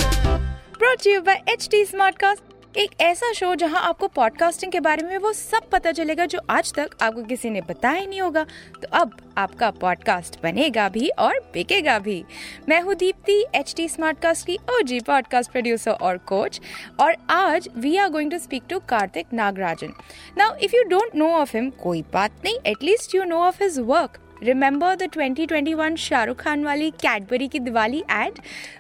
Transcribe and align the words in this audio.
Brought 0.73 1.07
to 1.07 1.13
you 1.13 1.21
by 1.21 1.59
HT 1.59 1.97
Smartcast. 1.97 2.48
एक 2.79 2.91
ऐसा 3.01 3.33
show 3.33 3.55
जहाँ 3.55 3.81
आपको 3.81 4.09
पॉडकास्टिंग 4.09 4.73
के 4.73 4.81
बारे 4.81 5.03
में 5.03 5.19
वो 5.19 5.33
सब 5.33 5.69
पता 5.71 5.93
चलेगा 5.93 6.27
जो 6.27 6.41
आज 6.51 6.73
तक 6.75 6.91
आपको 7.03 7.23
किसी 7.23 7.51
ने 7.51 7.61
बताया 7.61 8.01
ही 8.01 8.07
नहीं 8.07 8.21
होगा। 8.21 8.45
तो 8.83 8.89
अब 8.93 9.17
आपका 9.39 9.71
पॉडकास्ट 9.71 10.43
बनेगा 10.43 10.89
भी 10.89 11.09
और 11.09 11.51
बिकेगा 11.55 11.99
भी। 11.99 12.25
मैं 12.69 12.81
हूँ 12.81 12.95
Deepti 12.95 13.45
H 13.55 13.75
T 13.77 13.89
smart 13.89 14.21
cast 14.21 14.47
की 14.47 14.59
ओजी 14.71 15.01
पॉडकास्ट 15.01 15.53
प्रोड्यूसर 15.53 15.91
और 15.91 16.19
कोच 16.19 16.61
और 17.01 17.17
आज 17.31 17.69
we 17.77 17.97
are 17.97 18.09
going 18.09 18.31
to 18.31 18.39
speak 18.39 18.63
to 18.71 18.79
Karthik 18.79 19.27
Nagarajan 19.33 19.93
now 20.39 20.57
if 20.63 20.77
you 20.77 20.83
don't 20.83 21.17
know 21.17 21.31
of 21.31 21.57
him 21.57 21.71
कोई 21.71 22.05
बात 22.13 22.45
नहीं 22.45 22.59
at least 22.67 23.15
you 23.15 23.25
know 23.25 23.39
of 23.39 23.63
his 23.63 23.79
work 23.79 24.19
Remember 24.42 24.96
the 24.98 25.08
2021 25.08 25.96
Shah 25.96 26.24
Rukh 26.24 26.40
Khan 26.40 26.64
wali 26.64 26.92
Cadbury 26.92 27.48
ki 27.48 27.60
Diwali 27.62 28.02
ad? 28.10 28.40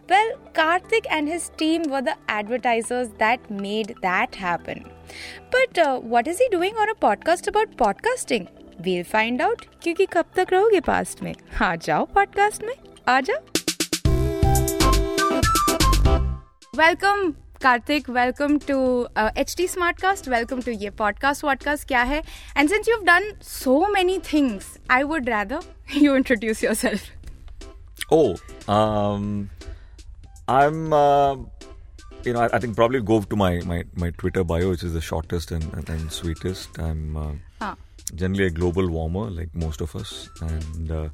Well, 0.09 0.33
Karthik 0.53 1.05
and 1.09 1.29
his 1.29 1.49
team 1.57 1.83
were 1.83 2.02
the 2.02 2.15
advertisers 2.27 3.09
that 3.20 3.49
made 3.49 3.95
that 4.02 4.35
happen. 4.35 4.83
But 5.52 5.77
uh, 5.77 5.99
what 5.99 6.27
is 6.27 6.39
he 6.39 6.49
doing 6.49 6.75
on 6.75 6.89
a 6.89 6.95
podcast 6.95 7.47
about 7.47 7.77
podcasting? 7.77 8.49
We'll 8.85 9.05
find 9.05 9.41
out 9.41 9.65
क्योंकि 9.83 10.05
कब 10.13 10.25
तक 10.35 10.47
रहोगे 10.52 10.79
past 10.88 11.21
में 11.23 11.33
आ 11.61 11.75
जाओ 11.88 12.05
podcast 12.15 12.63
में 12.63 12.73
आ 13.08 13.19
जाओ 13.30 13.39
welcome 16.77 17.33
Kartik 17.61 18.09
welcome 18.09 18.58
to 18.67 18.77
H 19.38 19.53
T 19.58 19.67
smart 19.67 20.02
cast 20.02 20.27
welcome 20.30 20.61
to 20.61 20.72
ये 20.72 20.89
पॉडकास्ट 21.02 21.44
वॉडकास्ट 21.44 21.88
क्या 21.88 22.02
है 22.11 22.22
and 22.58 22.69
since 22.69 22.89
you 22.89 22.97
done 23.05 23.31
so 23.44 23.80
many 23.94 24.17
things 24.33 24.77
I 24.91 25.03
would 25.11 25.30
rather 25.30 25.59
you 26.02 26.16
introduce 26.16 26.63
your 26.63 26.73
self 26.86 27.11
Oh, 28.16 28.36
um, 28.73 29.27
I'm. 30.47 30.94
Uh, 30.94 31.36
you 32.25 32.33
know, 32.33 32.41
I, 32.41 32.49
I 32.58 32.59
think 32.63 32.75
probably 32.80 32.99
go 33.02 33.16
to 33.22 33.36
my, 33.41 33.52
my, 33.69 33.77
my 34.03 34.09
Twitter 34.23 34.44
bio, 34.44 34.69
which 34.72 34.83
is 34.83 34.94
the 34.94 35.02
shortest 35.02 35.52
and, 35.52 35.63
and, 35.73 35.89
and 35.89 36.11
sweetest. 36.11 36.80
I'm 36.80 37.17
uh, 37.17 37.31
Ah. 37.61 37.75
generally 38.22 38.45
a 38.45 38.53
global 38.59 38.89
warmer, 38.89 39.23
like 39.38 39.55
most 39.55 39.81
of 39.81 39.95
us, 39.95 40.11
and 40.41 40.91
uh, 40.91 41.08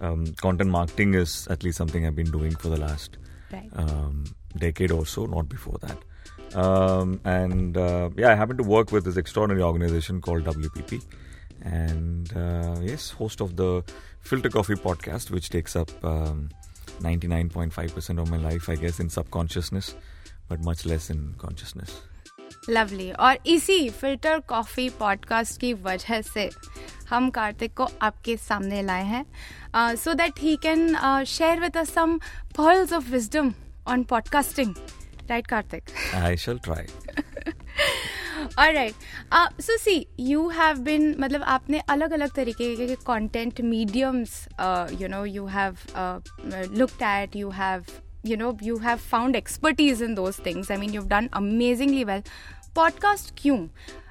um, 0.00 0.24
content 0.46 0.70
marketing 0.70 1.14
is 1.14 1.34
at 1.56 1.66
least 1.68 1.78
something 1.78 2.06
I've 2.06 2.16
been 2.16 2.30
doing 2.30 2.56
for 2.64 2.68
the 2.68 2.80
last 2.84 3.18
Right. 3.52 3.70
um, 3.84 4.24
decade 4.56 4.90
or 4.90 5.06
so, 5.06 5.26
not 5.26 5.48
before 5.48 5.78
that. 5.80 5.98
Um, 6.54 7.20
and 7.24 7.76
uh, 7.76 8.10
yeah, 8.16 8.30
I 8.30 8.34
happen 8.34 8.56
to 8.56 8.62
work 8.64 8.92
with 8.92 9.04
this 9.04 9.16
extraordinary 9.16 9.62
organization 9.62 10.20
called 10.20 10.44
WPP. 10.44 11.02
And 11.62 12.32
uh, 12.36 12.76
yes, 12.80 13.10
host 13.10 13.40
of 13.40 13.56
the 13.56 13.84
Filter 14.20 14.48
Coffee 14.48 14.74
podcast, 14.74 15.30
which 15.30 15.50
takes 15.50 15.76
up 15.76 15.90
um, 16.04 16.50
99.5% 17.00 18.20
of 18.20 18.30
my 18.30 18.36
life, 18.36 18.68
I 18.68 18.76
guess, 18.76 19.00
in 19.00 19.10
subconsciousness, 19.10 19.94
but 20.48 20.64
much 20.64 20.86
less 20.86 21.10
in 21.10 21.34
consciousness. 21.38 22.00
Lovely 22.68 23.10
और 23.12 23.38
इसी 23.46 23.88
filter 23.90 24.40
coffee 24.48 24.88
podcast 24.98 25.60
की 25.60 25.72
वजह 25.84 26.20
से 26.22 26.48
हम 27.10 27.30
कार्तिक 27.30 27.74
को 27.76 27.88
आपके 28.02 28.36
सामने 28.36 28.82
लाए 28.82 29.04
हैं 29.04 29.96
so 29.96 30.14
that 30.14 30.40
he 30.40 30.56
can 30.62 31.24
share 31.26 31.60
with 31.60 31.76
us 31.76 31.92
some 31.94 32.18
pearls 32.58 32.92
of 32.92 33.10
wisdom 33.10 33.52
on 33.86 34.02
podcasting 34.02 34.74
right 35.30 35.46
Kartik 35.46 35.90
I 36.14 36.36
shall 36.44 36.58
try. 36.68 36.84
Alright. 38.58 38.94
Uh, 39.30 39.48
so 39.58 39.76
see, 39.76 40.08
you 40.16 40.48
have 40.48 40.82
been 40.84 41.14
मतलब 41.20 41.42
आपने 41.54 41.78
अलग 41.94 42.12
अलग 42.12 42.30
तरीके 42.34 42.74
के 42.76 42.96
content 43.08 43.60
mediums, 43.72 44.36
uh, 44.58 44.88
you 45.00 45.08
know, 45.08 45.22
you 45.24 45.46
have 45.46 45.84
uh, 45.94 46.20
looked 46.80 47.02
at, 47.02 47.36
you 47.40 47.50
have, 47.50 47.90
you 48.30 48.36
know, 48.36 48.56
you 48.68 48.78
have 48.78 49.00
found 49.00 49.36
expertise 49.36 50.00
in 50.00 50.14
those 50.14 50.40
things. 50.48 50.70
I 50.70 50.76
mean, 50.76 50.92
you've 50.92 51.10
done 51.12 51.28
amazingly 51.42 52.04
well. 52.12 52.22
Podcast 52.74 53.32
क्यों? 53.36 53.68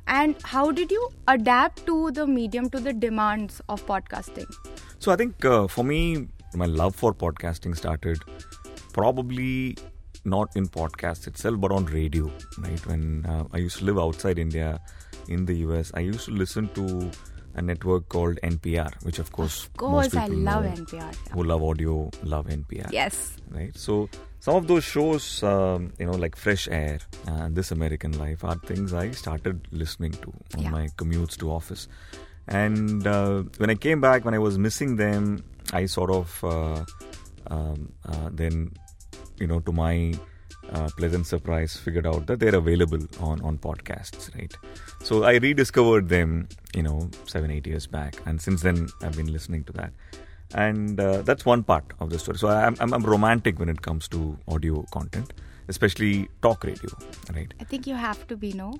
And 0.07 0.35
how 0.43 0.71
did 0.71 0.91
you 0.91 1.09
adapt 1.27 1.85
to 1.85 2.11
the 2.11 2.27
medium, 2.27 2.69
to 2.69 2.79
the 2.79 2.93
demands 2.93 3.61
of 3.69 3.85
podcasting? 3.85 4.49
So 4.99 5.11
I 5.11 5.15
think 5.15 5.45
uh, 5.45 5.67
for 5.67 5.83
me, 5.83 6.27
my 6.53 6.65
love 6.65 6.95
for 6.95 7.13
podcasting 7.13 7.75
started 7.77 8.23
probably 8.94 9.76
not 10.24 10.48
in 10.56 10.66
podcast 10.68 11.26
itself, 11.26 11.60
but 11.60 11.70
on 11.70 11.84
radio. 11.86 12.30
Right 12.58 12.84
when 12.86 13.26
uh, 13.26 13.44
I 13.52 13.58
used 13.58 13.78
to 13.80 13.84
live 13.84 13.98
outside 13.98 14.38
India, 14.38 14.80
in 15.28 15.44
the 15.46 15.54
US, 15.68 15.90
I 15.94 16.00
used 16.00 16.24
to 16.26 16.30
listen 16.32 16.68
to 16.74 17.10
a 17.54 17.62
network 17.62 18.08
called 18.08 18.38
NPR, 18.42 18.90
which 19.04 19.18
of 19.18 19.30
course, 19.32 19.64
Of 19.66 19.76
course, 19.76 20.12
most 20.12 20.16
I 20.16 20.28
people 20.28 20.42
love 20.44 20.64
know, 20.64 20.70
NPR. 20.84 21.14
Who 21.32 21.44
love 21.44 21.62
audio, 21.62 22.10
love 22.24 22.46
NPR 22.46 22.90
Yes. 22.92 23.36
right? 23.50 23.76
So 23.76 24.08
some 24.40 24.56
of 24.56 24.66
those 24.66 24.84
shows, 24.84 25.42
um, 25.42 25.92
you 25.98 26.06
know, 26.06 26.12
like 26.24 26.36
Fresh 26.36 26.68
Air 26.68 26.98
and 27.26 27.54
This 27.56 27.70
American 27.70 28.12
Life, 28.18 28.44
are 28.44 28.56
things 28.56 28.92
I 28.92 29.10
started 29.12 29.66
listening 29.70 30.12
to 30.12 30.32
on 30.56 30.62
Yeah. 30.64 30.70
my 30.70 30.88
commutes 30.98 31.36
to 31.38 31.50
office. 31.50 31.88
And 32.48 33.06
uh, 33.06 33.44
when 33.58 33.70
I 33.70 33.74
came 33.76 34.00
back, 34.00 34.24
when 34.24 34.34
I 34.34 34.38
was 34.38 34.58
missing 34.58 34.96
them, 34.96 35.42
I 35.72 35.86
sort 35.86 36.10
of 36.10 36.44
uh, 36.44 36.84
um, 37.46 37.92
uh, 38.04 38.28
then, 38.32 38.72
you 39.38 39.46
know, 39.46 39.60
to 39.60 39.72
my 39.72 40.14
uh, 40.72 40.88
pleasant 40.96 41.26
surprise, 41.26 41.76
figured 41.76 42.06
out 42.06 42.26
that 42.26 42.40
they're 42.40 42.54
available 42.54 42.98
on 43.20 43.40
on 43.42 43.58
podcasts, 43.58 44.34
right? 44.34 44.54
So 45.02 45.24
I 45.24 45.36
rediscovered 45.36 46.08
them, 46.08 46.48
you 46.74 46.82
know, 46.82 47.10
seven 47.26 47.50
eight 47.50 47.66
years 47.66 47.86
back, 47.86 48.16
and 48.26 48.40
since 48.40 48.62
then 48.62 48.88
I've 49.02 49.16
been 49.16 49.32
listening 49.32 49.64
to 49.64 49.72
that 49.74 49.92
and 50.54 51.00
uh, 51.00 51.22
that's 51.22 51.44
one 51.44 51.62
part 51.62 51.84
of 52.00 52.10
the 52.10 52.18
story. 52.18 52.38
So 52.38 52.48
I'm, 52.48 52.76
I'm, 52.80 52.92
I'm 52.94 53.02
romantic 53.02 53.58
when 53.58 53.68
it 53.68 53.82
comes 53.82 54.08
to 54.08 54.38
audio 54.48 54.84
content, 54.92 55.32
especially 55.68 56.28
talk 56.42 56.64
radio, 56.64 56.90
right? 57.34 57.52
I 57.60 57.64
think 57.64 57.86
you 57.86 57.94
have 57.94 58.26
to 58.28 58.36
be, 58.36 58.52
no? 58.52 58.78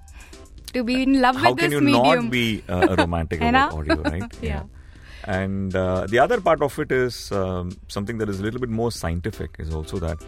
To 0.72 0.84
be 0.84 1.02
in 1.02 1.20
love 1.20 1.36
How 1.36 1.50
with 1.50 1.58
can 1.58 1.70
this 1.70 1.80
you 1.80 1.84
medium. 1.84 2.24
not 2.24 2.30
be 2.30 2.62
uh, 2.68 2.86
a 2.90 2.96
romantic 2.96 3.40
about 3.42 3.74
audio, 3.74 3.96
right? 4.02 4.32
Yeah. 4.42 4.62
And 5.24 5.74
uh, 5.74 6.06
the 6.06 6.18
other 6.18 6.40
part 6.40 6.62
of 6.62 6.78
it 6.78 6.92
is 6.92 7.32
um, 7.32 7.70
something 7.88 8.18
that 8.18 8.28
is 8.28 8.40
a 8.40 8.42
little 8.42 8.60
bit 8.60 8.70
more 8.70 8.92
scientific. 8.92 9.56
Is 9.58 9.74
also 9.74 9.98
that 9.98 10.18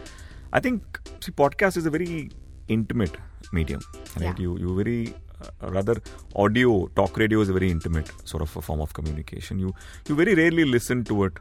I 0.53 0.59
think 0.59 0.99
see 1.19 1.31
podcast 1.31 1.77
is 1.77 1.85
a 1.85 1.89
very 1.89 2.31
intimate 2.67 3.15
medium, 3.51 3.81
right? 4.15 4.25
Yeah. 4.25 4.33
You 4.37 4.57
you 4.57 4.75
very 4.75 5.13
uh, 5.41 5.69
rather 5.71 6.01
audio 6.35 6.87
talk 6.95 7.17
radio 7.17 7.41
is 7.41 7.49
a 7.49 7.53
very 7.53 7.69
intimate 7.69 8.11
sort 8.27 8.41
of 8.41 8.55
a 8.57 8.61
form 8.61 8.81
of 8.81 8.93
communication. 8.93 9.59
You 9.59 9.73
you 10.09 10.15
very 10.15 10.35
rarely 10.35 10.65
listen 10.65 11.03
to 11.05 11.25
it 11.25 11.33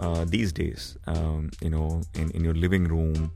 uh, 0.00 0.24
these 0.24 0.52
days. 0.52 0.96
Um, 1.06 1.50
you 1.60 1.70
know, 1.70 2.02
in 2.14 2.30
in 2.32 2.44
your 2.44 2.54
living 2.54 2.84
room. 2.84 3.32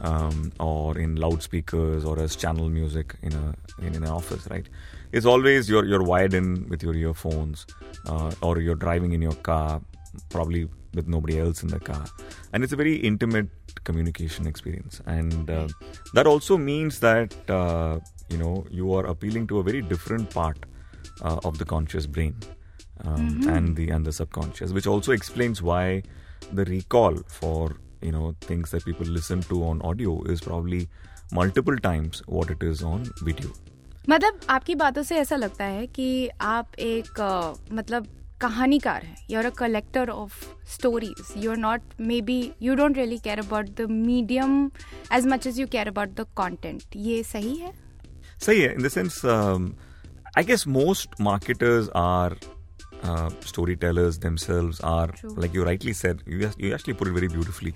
Um, 0.00 0.52
or 0.58 0.98
in 0.98 1.16
loudspeakers 1.16 2.04
or 2.04 2.18
as 2.18 2.34
channel 2.34 2.68
music 2.68 3.14
in 3.22 3.32
a 3.34 3.54
in 3.86 3.94
an 3.94 4.06
office, 4.06 4.48
right? 4.50 4.68
It's 5.12 5.26
always 5.26 5.68
you're 5.68 5.84
you're 5.84 6.02
wired 6.02 6.34
in 6.34 6.68
with 6.68 6.82
your 6.82 6.94
earphones, 6.94 7.66
uh, 8.06 8.32
or 8.40 8.58
you're 8.60 8.74
driving 8.74 9.12
in 9.12 9.22
your 9.22 9.34
car, 9.34 9.80
probably 10.30 10.68
with 10.94 11.06
nobody 11.08 11.38
else 11.38 11.62
in 11.62 11.68
the 11.68 11.78
car, 11.78 12.04
and 12.52 12.64
it's 12.64 12.72
a 12.72 12.76
very 12.76 12.96
intimate 12.96 13.48
communication 13.84 14.46
experience, 14.46 15.00
and 15.06 15.50
uh, 15.50 15.68
that 16.14 16.26
also 16.26 16.56
means 16.56 17.00
that 17.00 17.34
uh, 17.50 17.98
you 18.28 18.38
know 18.38 18.66
you 18.70 18.92
are 18.94 19.06
appealing 19.06 19.46
to 19.48 19.58
a 19.58 19.62
very 19.62 19.82
different 19.82 20.30
part 20.30 20.64
uh, 21.22 21.38
of 21.44 21.58
the 21.58 21.64
conscious 21.64 22.06
brain 22.06 22.34
um, 23.04 23.46
and 23.48 23.76
the 23.76 23.90
and 23.90 24.04
the 24.04 24.12
subconscious, 24.12 24.72
which 24.72 24.86
also 24.86 25.12
explains 25.12 25.62
why 25.62 26.02
the 26.52 26.64
recall 26.64 27.16
for 27.26 27.76
you 28.07 28.11
know 28.17 28.25
things 28.47 28.71
that 28.75 28.83
people 28.89 29.07
listen 29.19 29.39
to 29.51 29.61
on 29.69 29.81
audio 29.91 30.11
is 30.33 30.41
probably 30.49 30.81
multiple 31.37 31.79
times 31.87 32.21
what 32.37 32.51
it 32.55 32.63
is 32.71 32.83
on 32.91 33.07
video. 33.29 33.49
मतलब 34.09 34.39
आपकी 34.49 34.75
बातों 34.81 35.01
से 35.03 35.15
ऐसा 35.19 35.35
लगता 35.35 35.65
है 35.65 35.87
कि 35.95 36.09
आप 36.41 36.75
एक 36.79 37.19
अ, 37.21 37.53
मतलब 37.79 38.07
कहानीकार 38.41 39.03
हैं 39.05 39.15
you 39.29 39.37
are 39.39 39.45
a 39.45 39.49
collector 39.59 40.09
of 40.09 40.33
stories 40.73 41.33
you 41.43 41.51
are 41.51 41.57
not 41.57 41.81
may 42.09 42.19
be 42.29 42.39
you 42.61 42.75
don't 42.75 42.97
really 42.97 43.17
care 43.23 43.39
about 43.39 43.69
the 43.81 43.87
medium 43.91 44.69
as 45.13 45.27
much 45.27 45.47
as 45.47 45.59
you 45.59 45.67
care 45.71 45.87
about 45.87 46.09
the 46.21 46.25
content 46.37 46.95
ये 47.09 47.21
सही 47.33 47.55
है 47.65 47.73
So 48.45 48.53
yeah, 48.55 48.73
in 48.77 48.83
the 48.85 48.89
sense, 48.93 49.15
um, 49.35 49.63
I 50.39 50.41
guess 50.47 50.63
most 50.73 51.15
marketers 51.27 51.87
are 52.01 52.33
uh, 53.02 53.30
storytellers 53.40 54.18
themselves. 54.18 54.80
Are 54.80 55.08
True. 55.08 55.34
like 55.34 55.54
you 55.54 55.64
rightly 55.64 55.92
said. 55.92 56.22
You 56.26 56.50
you 56.58 56.74
actually 56.74 56.94
put 56.94 57.08
it 57.08 57.12
very 57.12 57.28
beautifully. 57.28 57.74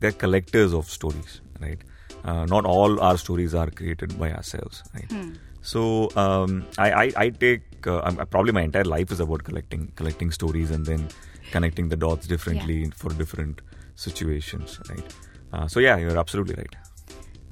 They're 0.00 0.12
collectors 0.12 0.72
of 0.72 0.86
stories, 0.86 1.40
right? 1.60 1.78
Uh, 2.24 2.44
not 2.46 2.64
all 2.64 3.00
our 3.00 3.18
stories 3.18 3.54
are 3.54 3.70
created 3.70 4.18
by 4.18 4.32
ourselves, 4.32 4.82
right? 4.94 5.10
So 5.62 6.10
um, 6.16 6.66
I, 6.78 6.90
I 6.92 7.12
I 7.16 7.28
take 7.30 7.86
uh, 7.86 8.24
probably 8.26 8.52
my 8.52 8.62
entire 8.62 8.84
life 8.84 9.10
is 9.12 9.20
about 9.20 9.44
collecting 9.44 9.92
collecting 9.96 10.30
stories 10.30 10.70
and 10.70 10.86
then 10.86 11.08
connecting 11.50 11.88
the 11.88 11.96
dots 11.96 12.26
differently 12.26 12.90
for 12.96 13.10
different 13.10 13.60
situations, 13.94 14.80
right? 14.88 15.04
Uh, 15.52 15.66
so 15.66 15.80
yeah, 15.80 15.96
you're 15.96 16.18
absolutely 16.18 16.54
right. 16.54 16.76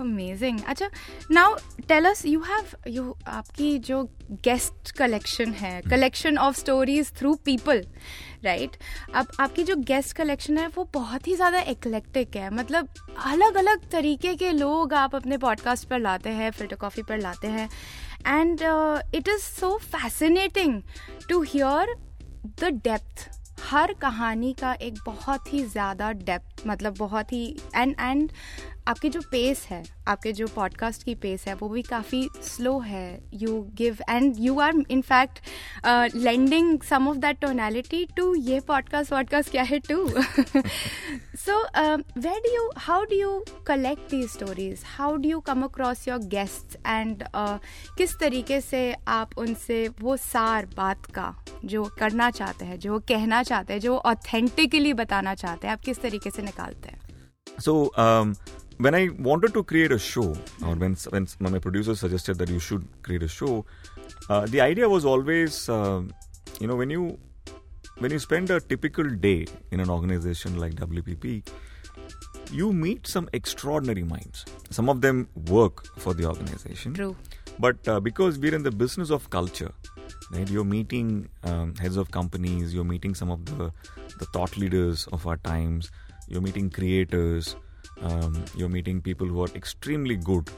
Amazing 0.00 0.61
अच्छा 0.69 0.89
now 1.31 1.55
tell 1.89 2.05
us 2.05 2.25
you 2.27 2.41
have 2.41 2.77
you 2.89 3.15
आपकी 3.29 3.79
जो 3.81 4.03
guest 4.45 4.91
collection 4.99 5.53
है 5.55 5.81
collection 5.91 6.39
of 6.39 6.56
stories 6.56 7.12
through 7.19 7.35
people 7.45 7.83
right 8.45 8.77
अब 9.15 9.29
आपकी 9.41 9.65
जो 9.65 9.77
guest 9.87 10.17
collection 10.17 10.59
है 10.59 10.67
वो 10.77 10.85
बहुत 10.95 11.29
ही 11.29 11.35
ज़्यादा 11.37 11.61
एक्लेक्टिक 11.71 12.37
है। 12.37 12.50
मतलब 12.55 12.89
अलग 13.25 13.56
अलग 13.56 13.89
तरीके 13.91 14.35
के 14.35 14.50
लोग 14.53 14.95
आप 14.95 15.15
अपने 15.17 15.39
पॉडकास्ट 15.39 15.89
पर 15.89 16.01
लाते 16.01 16.31
हैं 16.31 16.51
फ़िल्टर 16.51 16.77
कॉफ़ी 16.77 17.03
पर 17.03 17.19
लाते 17.19 17.49
हैं। 17.49 17.69
And 18.27 18.61
it 19.15 19.29
is 19.29 19.43
so 19.43 19.77
fascinating 19.87 20.81
to 21.29 21.43
hear 21.44 21.94
the 22.61 22.71
depth 22.85 23.29
हर 23.62 23.93
कहानी 23.93 24.53
का 24.61 24.73
एक 24.73 24.99
बहुत 25.06 25.53
ही 25.53 25.62
ज़्यादा 25.65 26.11
डेप्थ 26.12 26.62
मतलब 26.67 26.97
बहुत 26.99 27.33
ही 27.33 27.44
एंड 27.75 27.94
एंड 28.01 28.31
आपकी 28.88 29.08
जो 29.08 29.20
पेस 29.31 29.67
है 29.70 29.85
आपके 30.08 30.32
जो 30.32 30.46
पॉडकास्ट 30.46 31.02
की 31.02 31.14
पेस 31.14 31.44
है 31.49 31.55
वो 31.55 31.69
भी 31.69 31.82
काफ़ी 31.82 32.29
स्लो 32.43 32.79
है। 32.79 33.25
You 33.35 33.69
give 33.75 33.99
and 34.11 34.35
you 34.38 34.61
are 34.61 34.73
in 34.90 35.00
fact 35.00 35.40
lending 36.17 36.81
some 36.81 37.08
of 37.08 37.17
that 37.17 37.40
tonality 37.40 38.08
to 38.17 38.35
ये 38.35 38.61
पॉडकास्ट 38.61 39.12
वॉडकास्ट 39.12 39.50
क्या 39.50 39.62
है 39.62 39.79
to 39.79 40.08
so 41.37 41.62
where 42.20 42.40
do 42.40 42.55
you 42.55 42.70
how 42.76 43.05
do 43.05 43.17
you 43.17 43.44
collect 43.67 44.11
the 44.11 44.26
stories 44.29 44.82
how 44.87 45.17
do 45.17 45.29
you 45.29 45.41
come 45.41 45.62
across 45.62 46.08
your 46.08 46.19
guest 46.19 46.76
and 46.87 47.25
किस 47.99 48.19
तरीके 48.20 48.61
से 48.61 48.96
आप 49.08 49.38
उनसे 49.38 49.88
वो 50.00 50.17
सार 50.17 50.67
बात 50.67 51.06
का 51.06 51.44
जो 51.64 51.84
करना 51.84 52.31
चाहते 52.31 52.64
हैं 52.64 52.79
जो 52.79 52.99
कहना 52.99 53.43
चाहते 53.43 53.73
हैं 53.73 53.81
जो 53.81 53.96
ऑथेंटिकली 53.96 54.93
बताना 54.93 55.34
चाहते 55.34 55.67
हैं 55.67 55.73
आप 55.73 55.81
किस 55.81 56.00
तरीके 56.00 56.31
से 56.31 56.43
निकालते 56.43 56.88
हैं? 56.88 57.00
सो 57.61 57.79
So 57.88 57.91
um, 57.99 58.57
when 58.79 58.95
I 58.95 59.09
wanted 59.19 59.55
to 59.55 59.63
create 59.65 59.93
a 59.93 59.99
show, 59.99 60.35
or 60.63 60.75
when 60.75 60.95
when 61.11 61.27
my 61.41 61.59
producer 61.59 61.95
suggested 61.95 62.39
that 62.39 62.49
you 62.49 62.59
should 62.59 62.87
create 63.03 63.23
a 63.23 63.29
show, 63.29 63.67
uh, 64.29 64.47
the 64.47 64.61
idea 64.61 64.89
was 64.89 65.05
always, 65.05 65.69
um, 65.69 66.13
you 66.61 66.67
know, 66.67 66.77
when 66.77 66.91
you 66.91 67.19
when 67.99 68.13
you 68.13 68.19
spend 68.19 68.51
a 68.51 68.61
typical 68.61 69.09
day 69.09 69.47
in 69.73 69.81
an 69.81 69.91
organization 69.91 70.59
like 70.59 70.75
WPP, 70.75 71.49
you 72.53 72.73
meet 72.73 73.07
some 73.07 73.29
extraordinary 73.33 74.05
minds. 74.05 74.45
Some 74.71 74.89
of 74.89 75.01
them 75.01 75.29
work 75.49 75.85
for 75.99 76.15
the 76.15 76.27
organization. 76.27 76.95
True. 76.95 77.17
But 77.59 77.87
uh, 77.89 77.99
because 77.99 78.39
we're 78.39 78.55
in 78.55 78.63
the 78.63 78.71
business 78.71 79.11
of 79.11 79.29
culture, 79.31 79.73
right? 80.33 80.49
You're 80.49 80.65
meeting 80.65 81.29
um, 81.43 81.75
heads 81.75 81.97
of 81.97 82.13
companies. 82.13 82.73
You're 82.73 82.85
meeting 82.85 83.15
some 83.15 83.31
of 83.31 83.45
the 83.47 83.73
the 84.19 84.27
thought 84.27 84.57
leaders 84.57 85.09
of 85.13 85.27
our 85.27 85.37
times. 85.39 85.91
You're 86.29 86.43
meeting 86.43 86.71
creators. 86.71 87.57
Um, 88.03 88.45
you're 88.56 88.69
meeting 88.69 89.00
people 89.00 89.27
who 89.27 89.43
are 89.43 89.49
extremely 89.55 90.17
good 90.17 90.49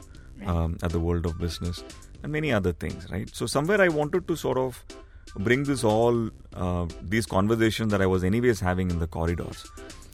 um, 0.45 0.77
at 0.83 0.91
the 0.91 0.99
world 0.99 1.25
of 1.25 1.37
business 1.39 1.83
and 2.23 2.31
many 2.31 2.51
other 2.53 2.71
things, 2.73 3.09
right? 3.11 3.29
So 3.33 3.45
somewhere 3.45 3.81
I 3.81 3.87
wanted 3.87 4.27
to 4.27 4.35
sort 4.35 4.57
of 4.57 4.83
bring 5.39 5.63
this 5.63 5.83
all 5.83 6.29
uh, 6.53 6.85
these 7.01 7.25
conversations 7.25 7.91
that 7.91 8.01
I 8.01 8.05
was 8.05 8.23
anyways 8.23 8.59
having 8.59 8.91
in 8.91 8.99
the 8.99 9.07
corridors. 9.07 9.65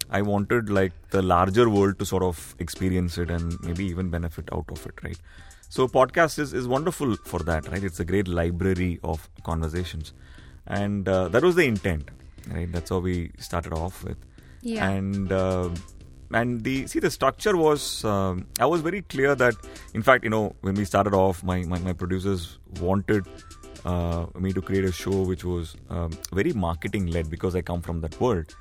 I 0.09 0.21
wanted 0.21 0.69
like 0.69 0.94
the 1.09 1.21
larger 1.21 1.69
world 1.69 2.00
to 2.00 2.06
sort 2.06 2.24
of 2.24 2.56
experience 2.59 3.18
it 3.18 3.30
and 3.30 3.62
maybe 3.62 3.85
even 3.85 4.09
benefit 4.09 4.47
out 4.53 4.65
of 4.69 4.85
it, 4.85 4.94
right? 5.03 5.18
So 5.69 5.85
podcast 5.89 6.39
is, 6.39 6.53
is 6.53 6.65
wonderful 6.65 7.18
for 7.25 7.39
that, 7.39 7.68
right? 7.69 7.83
It's 7.83 8.00
a 8.00 8.06
great 8.06 8.30
library 8.30 9.01
of 9.03 9.30
conversations, 9.44 10.13
and 10.65 11.09
uh, 11.09 11.27
that 11.27 11.44
was 11.44 11.56
the 11.56 11.65
intent, 11.65 12.09
right? 12.50 12.71
That's 12.71 12.89
how 12.89 13.00
we 13.00 13.31
started 13.38 13.73
off 13.73 14.01
with, 14.06 14.18
Yeah. 14.62 14.88
and 14.89 15.30
uh, 15.30 15.69
and 16.31 16.63
the 16.63 16.88
see 16.88 17.00
the 17.00 17.09
structure 17.09 17.56
was 17.56 18.03
um, 18.03 18.47
I 18.59 18.65
was 18.65 18.81
very 18.81 19.01
clear 19.01 19.35
that 19.35 19.56
in 19.94 20.01
fact 20.01 20.24
you 20.24 20.29
know 20.29 20.56
when 20.62 20.75
we 20.75 20.85
started 20.85 21.13
off, 21.13 21.44
my 21.44 21.63
my, 21.63 21.79
my 21.79 21.94
producers 21.94 22.57
wanted 22.81 23.25
uh, 23.85 24.25
me 24.39 24.51
to 24.53 24.62
create 24.62 24.83
a 24.83 24.91
show 24.91 25.21
which 25.21 25.44
was 25.44 25.75
um, 25.89 26.12
very 26.33 26.53
marketing 26.53 27.07
led 27.07 27.29
because 27.29 27.56
I 27.56 27.62
come 27.62 27.81
from 27.81 28.01
that 28.01 28.19
world, 28.19 28.56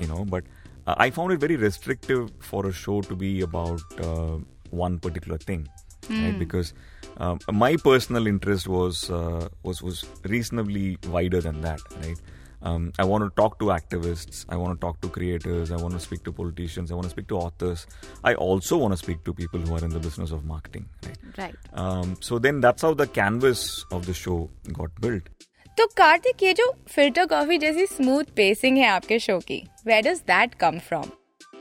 you 0.00 0.06
know. 0.06 0.24
But 0.24 0.44
uh, 0.86 0.94
I 0.96 1.10
found 1.10 1.32
it 1.32 1.40
very 1.40 1.56
restrictive 1.56 2.30
for 2.38 2.66
a 2.66 2.72
show 2.72 3.00
to 3.02 3.16
be 3.16 3.40
about 3.40 3.80
uh, 4.00 4.38
one 4.70 4.98
particular 4.98 5.38
thing, 5.38 5.68
right? 6.08 6.38
Because 6.38 6.74
um, 7.16 7.38
my 7.50 7.76
personal 7.76 8.26
interest 8.26 8.68
was 8.68 9.10
uh, 9.10 9.48
was 9.62 9.82
was 9.82 10.04
reasonably 10.24 10.98
wider 11.08 11.40
than 11.40 11.60
that, 11.62 11.80
right? 12.02 12.20
Um, 12.61 12.93
I 12.97 13.03
want 13.03 13.23
to 13.25 13.29
talk 13.35 13.59
to 13.59 13.65
activists. 13.65 14.45
I 14.47 14.55
want 14.55 14.79
to 14.79 14.81
talk 14.83 14.99
to 15.01 15.09
creators. 15.09 15.71
I 15.71 15.75
want 15.75 15.93
to 15.95 15.99
speak 15.99 16.23
to 16.23 16.31
politicians. 16.31 16.91
I 16.91 16.95
want 16.95 17.05
to 17.05 17.09
speak 17.09 17.27
to 17.27 17.37
authors. 17.37 17.85
I 18.23 18.33
also 18.35 18.77
want 18.77 18.93
to 18.93 18.97
speak 18.97 19.23
to 19.25 19.33
people 19.33 19.59
who 19.59 19.75
are 19.75 19.83
in 19.83 19.89
the 19.89 19.99
business 19.99 20.31
of 20.31 20.45
marketing. 20.45 20.85
Right? 21.05 21.17
Right 21.39 21.55
Um, 21.85 22.13
so 22.27 22.39
then 22.45 22.61
that's 22.67 22.87
how 22.87 22.93
the 23.01 23.07
canvas 23.19 23.65
of 23.97 24.05
the 24.11 24.15
show 24.21 24.37
got 24.79 25.01
built. 25.07 25.33
तो 25.77 25.85
कार्तिक 25.97 26.43
ये 26.43 26.53
जो 26.53 26.71
filter 26.87 27.25
coffee 27.25 27.57
जैसी 27.57 27.85
smooth 27.85 28.23
pacing 28.35 28.77
है 28.77 28.87
आपके 28.87 29.19
show 29.19 29.37
की 29.47 29.61
where 29.87 30.03
does 30.07 30.19
that 30.27 30.53
come 30.63 30.79
from 30.89 31.11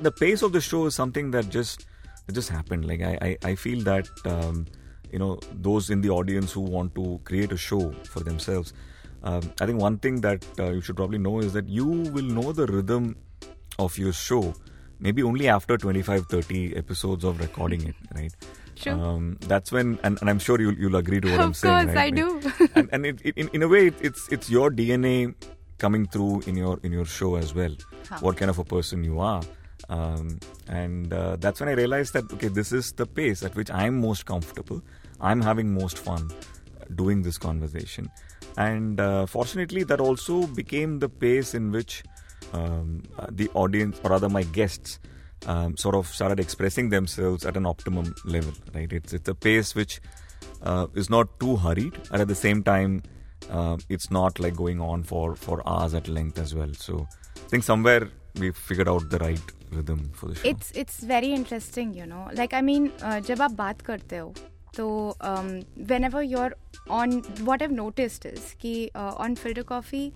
The 0.06 0.10
pace 0.18 0.42
of 0.46 0.52
the 0.52 0.60
show 0.66 0.78
is 0.90 0.96
something 0.98 1.30
that 1.34 1.50
just 1.56 1.84
it 2.28 2.34
just 2.38 2.50
happened. 2.54 2.86
Like 2.90 3.02
I, 3.08 3.12
I, 3.28 3.36
I 3.50 3.54
feel 3.64 3.84
that 3.88 4.08
um, 4.32 4.64
you 5.12 5.18
know 5.22 5.30
those 5.68 5.90
in 5.96 6.02
the 6.06 6.10
audience 6.10 6.52
who 6.58 6.64
want 6.76 6.94
to 7.00 7.20
create 7.30 7.52
a 7.52 7.60
show 7.66 7.82
for 8.14 8.24
themselves. 8.30 8.72
um, 9.23 9.41
I 9.59 9.65
think 9.65 9.79
one 9.81 9.97
thing 9.97 10.21
that 10.21 10.45
uh, 10.59 10.71
you 10.71 10.81
should 10.81 10.95
probably 10.95 11.17
know 11.17 11.39
is 11.39 11.53
that 11.53 11.67
you 11.67 11.85
will 11.85 12.23
know 12.23 12.51
the 12.53 12.67
rhythm 12.67 13.15
of 13.79 13.97
your 13.97 14.13
show 14.13 14.53
maybe 14.99 15.21
only 15.21 15.47
after 15.47 15.77
25 15.77 16.25
30 16.27 16.75
episodes 16.75 17.23
of 17.23 17.39
recording 17.39 17.87
it 17.87 17.95
right 18.15 18.33
Sure. 18.75 18.93
um, 18.93 19.37
that's 19.41 19.71
when 19.71 19.99
and, 20.03 20.19
and 20.21 20.29
i'm 20.29 20.37
sure 20.39 20.59
you'll, 20.61 20.73
you'll 20.75 20.95
agree 20.95 21.19
to 21.19 21.31
what 21.31 21.39
i'm 21.39 21.53
saying. 21.53 21.89
Of 21.89 21.95
course, 21.95 21.95
right? 21.95 22.05
I 22.05 22.09
do. 22.09 22.69
and, 22.75 22.89
and 22.91 23.05
it, 23.07 23.21
it, 23.23 23.37
in, 23.37 23.49
in 23.53 23.63
a 23.63 23.67
way 23.67 23.87
it, 23.87 23.95
it's 24.01 24.27
it's 24.31 24.49
your 24.49 24.69
dna 24.71 25.33
coming 25.79 26.07
through 26.07 26.41
in 26.47 26.55
your 26.55 26.79
in 26.83 26.91
your 26.91 27.05
show 27.05 27.35
as 27.35 27.53
well 27.53 27.75
Huh. 28.09 28.17
what 28.21 28.37
kind 28.37 28.49
of 28.49 28.57
a 28.57 28.63
person 28.63 29.03
you 29.03 29.19
are 29.19 29.41
um, 29.89 30.39
and 30.67 31.11
uh, 31.13 31.35
that's 31.37 31.59
when 31.59 31.69
i 31.69 31.73
realized 31.73 32.13
that 32.13 32.31
okay 32.33 32.47
this 32.47 32.71
is 32.71 32.91
the 32.93 33.05
pace 33.05 33.43
at 33.43 33.55
which 33.55 33.69
i'm 33.71 33.99
most 33.99 34.25
comfortable 34.25 34.81
i'm 35.21 35.41
having 35.41 35.73
most 35.73 35.97
fun 35.99 36.31
doing 36.95 37.21
this 37.21 37.37
conversation 37.37 38.09
and 38.56 39.00
uh, 39.00 39.26
fortunately 39.26 39.82
that 39.84 40.00
also 40.00 40.46
became 40.48 40.98
the 40.98 41.08
pace 41.08 41.54
in 41.54 41.70
which 41.70 42.02
um, 42.52 43.02
uh, 43.18 43.26
the 43.30 43.48
audience 43.54 44.00
or 44.04 44.10
rather 44.10 44.28
my 44.28 44.42
guests 44.42 44.98
um, 45.46 45.76
sort 45.76 45.94
of 45.94 46.06
started 46.06 46.38
expressing 46.38 46.90
themselves 46.90 47.44
at 47.44 47.56
an 47.56 47.66
optimum 47.66 48.14
level 48.24 48.52
right 48.74 48.92
it's 48.92 49.12
it's 49.12 49.28
a 49.28 49.34
pace 49.34 49.74
which 49.74 50.00
uh, 50.62 50.86
is 50.94 51.10
not 51.10 51.38
too 51.40 51.56
hurried 51.56 51.94
and 52.10 52.20
at 52.20 52.28
the 52.28 52.34
same 52.34 52.62
time 52.62 53.02
uh, 53.50 53.76
it's 53.88 54.10
not 54.10 54.38
like 54.38 54.54
going 54.54 54.80
on 54.80 55.02
for 55.02 55.34
for 55.34 55.62
hours 55.66 55.94
at 55.94 56.08
length 56.08 56.38
as 56.38 56.54
well 56.54 56.72
so 56.74 57.06
i 57.36 57.48
think 57.48 57.64
somewhere 57.64 58.08
we 58.38 58.50
figured 58.52 58.88
out 58.88 59.08
the 59.10 59.18
right 59.18 59.52
rhythm 59.70 60.10
for 60.14 60.28
the 60.28 60.34
show 60.34 60.48
it's 60.48 60.72
it's 60.76 61.02
very 61.04 61.32
interesting 61.34 61.96
you 61.96 62.04
know 62.06 62.28
like 62.36 62.54
I 62.54 62.62
mean 62.62 62.90
जब 63.26 63.42
आप 63.42 63.50
बात 63.58 63.80
करते 63.82 64.16
हो 64.16 64.32
तो 64.77 64.87
whenever 66.03 66.23
you're 66.23 66.55
on 66.91 67.21
what 67.41 67.61
I've 67.61 67.71
noticed 67.71 68.25
is 68.25 68.53
कि 68.61 68.89
on 68.95 69.35
filter 69.35 69.63
coffee 69.63 70.11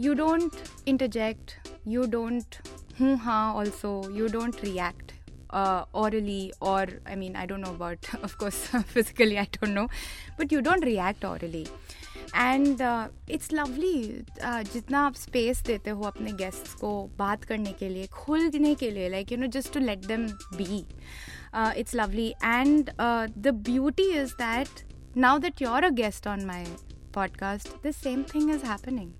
you 0.00 0.14
don't 0.14 0.52
interject 0.88 1.56
you 1.88 2.06
don't 2.10 2.56
hmm 3.00 3.16
हाँ 3.18 3.52
also 3.54 4.00
you 4.10 4.28
don't 4.28 4.64
react 4.64 5.12
or, 6.60 6.86
i 7.06 7.14
mean, 7.14 7.36
i 7.36 7.46
don't 7.46 7.60
know 7.60 7.70
about, 7.70 8.08
of 8.22 8.36
course, 8.38 8.56
physically, 8.86 9.38
i 9.38 9.46
don't 9.52 9.74
know, 9.74 9.88
but 10.36 10.52
you 10.52 10.60
don't 10.60 10.84
react 10.84 11.24
orally. 11.24 11.66
And 12.36 12.80
it's 13.30 13.52
lovely 13.52 14.24
जितना 14.72 15.00
आप 15.06 15.14
space 15.14 15.60
देते 15.66 15.90
हो 15.90 16.02
अपने 16.04 16.32
guests 16.32 16.74
को 16.74 16.90
बात 17.18 17.44
करने 17.44 17.72
के 17.72 17.88
लिए, 17.88 18.06
खुलने 18.06 18.74
के 18.74 18.90
लिए 18.90 19.08
like 19.08 19.32
you 19.32 19.38
know 19.38 19.46
just 19.56 19.72
to 19.74 19.80
let 19.80 20.06
them 20.06 20.26
be 20.56 20.84
it's 21.77 21.95
lovely 21.95 22.29
and 22.43 22.91
the 23.37 23.53
beauty 23.69 24.09
is 24.21 24.31
that 24.41 24.83
now 25.17 25.39
that 25.39 25.61
you 25.61 25.69
are 25.69 25.83
a 25.83 25.89
guest 26.03 26.27
on 26.27 26.45
my 26.45 26.65
podcast 27.15 27.87
the 27.87 27.91
same 27.91 28.23
thing 28.35 28.51
is 28.55 28.63
happening 28.65 29.11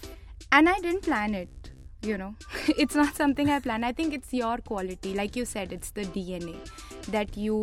and 0.57 0.69
I 0.69 0.73
didn't 0.83 1.03
plan 1.03 1.33
it. 1.35 1.67
You 2.01 2.17
know, 2.17 2.27
it's 2.83 2.95
not 2.95 3.15
something 3.15 3.49
I 3.49 3.59
plan. 3.59 3.83
I 3.83 3.91
think 3.91 4.13
it's 4.13 4.31
your 4.33 4.57
quality, 4.69 5.13
like 5.13 5.35
you 5.35 5.43
said, 5.45 5.73
it's 5.77 5.91
the 5.91 6.05
DNA 6.05 6.55
that 7.15 7.37
you 7.45 7.57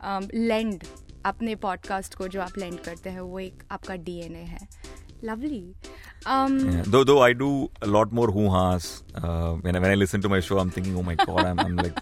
um, 0.00 0.28
lend. 0.50 0.84
अपने 1.26 1.54
podcast 1.62 2.14
को 2.14 2.26
जो 2.34 2.40
आप 2.40 2.58
land 2.58 2.78
करते 2.84 3.10
हैं 3.10 3.20
वो 3.20 3.38
एक 3.40 3.62
आपका 3.72 3.96
DNA 4.04 4.44
है 4.52 4.58
Um, 5.20 5.26
lovely 5.28 5.74
Yeah. 6.26 6.82
Though, 6.92 7.04
though 7.04 7.18
I 7.24 7.32
do 7.40 7.48
a 7.82 7.86
lot 7.86 8.12
more 8.18 8.30
hoo-has 8.36 8.86
uh, 9.22 9.52
when 9.66 9.76
I, 9.76 9.80
when 9.80 9.90
I 9.90 9.94
listen 9.94 10.22
to 10.22 10.30
my 10.30 10.40
show, 10.40 10.58
I'm 10.58 10.70
thinking, 10.70 10.96
oh 10.96 11.02
my 11.02 11.14
god, 11.14 11.44
I'm, 11.44 11.60
I'm 11.60 11.76
like 11.76 12.00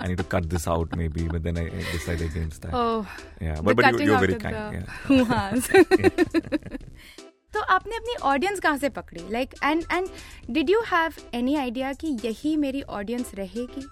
I 0.00 0.06
need 0.08 0.18
to 0.18 0.24
cut 0.24 0.48
this 0.50 0.66
out 0.74 0.94
maybe, 0.96 1.26
but 1.28 1.42
then 1.42 1.58
I, 1.58 1.66
I 1.66 1.82
decide 1.92 2.20
against 2.20 2.62
that. 2.62 2.74
Oh, 2.74 3.06
yeah, 3.40 3.54
the 3.56 3.62
but 3.62 3.76
but 3.76 3.84
you, 3.86 3.90
cutting 3.92 4.06
you're 4.06 4.16
out 4.16 4.20
very 4.20 4.34
of 4.34 4.42
kind. 4.42 4.56
the 4.56 4.76
Yeah. 4.78 4.86
hoo-has. 5.08 5.68
तो 7.54 7.60
आपने 7.72 7.96
अपनी 7.96 8.14
audience 8.28 8.60
कहाँ 8.60 8.76
से 8.78 8.88
पकड़ी 8.94 9.22
like 9.32 9.54
and 9.64 9.82
and 9.92 10.06
did 10.54 10.70
you 10.70 10.80
have 10.86 11.12
any 11.34 11.54
idea 11.56 11.92
कि 12.00 12.08
यही 12.24 12.56
मेरी 12.64 12.80
audience 13.00 13.30
रहेगी 13.38 13.84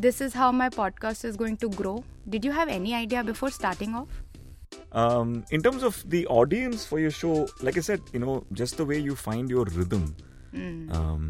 this 0.00 0.20
is 0.22 0.36
how 0.36 0.52
my 0.52 0.68
podcast 0.76 1.24
is 1.24 1.36
going 1.36 1.56
to 1.62 1.68
grow 1.78 2.02
did 2.34 2.44
you 2.44 2.52
have 2.52 2.68
any 2.70 2.92
idea 2.94 3.22
before 3.32 3.50
starting 3.60 3.96
off 3.96 4.24
Um, 5.00 5.30
in 5.56 5.62
terms 5.64 5.82
of 5.86 5.96
the 6.12 6.18
audience 6.34 6.82
for 6.90 6.98
your 7.00 7.10
show, 7.16 7.32
like 7.68 7.78
I 7.80 7.82
said, 7.86 8.06
you 8.16 8.20
know, 8.22 8.34
just 8.60 8.78
the 8.80 8.84
way 8.90 8.98
you 9.06 9.16
find 9.22 9.50
your 9.54 9.64
rhythm 9.78 10.04
um, 10.98 11.26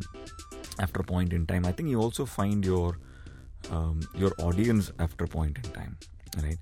after 0.84 1.02
a 1.04 1.06
point 1.08 1.32
in 1.38 1.46
time, 1.52 1.66
I 1.70 1.72
think 1.78 1.92
you 1.94 2.02
also 2.04 2.26
find 2.34 2.68
your 2.70 2.90
um, 3.71 4.01
your 4.15 4.31
audience 4.39 4.91
after 4.99 5.25
a 5.25 5.27
point 5.27 5.57
in 5.57 5.71
time, 5.71 5.97
right? 6.41 6.57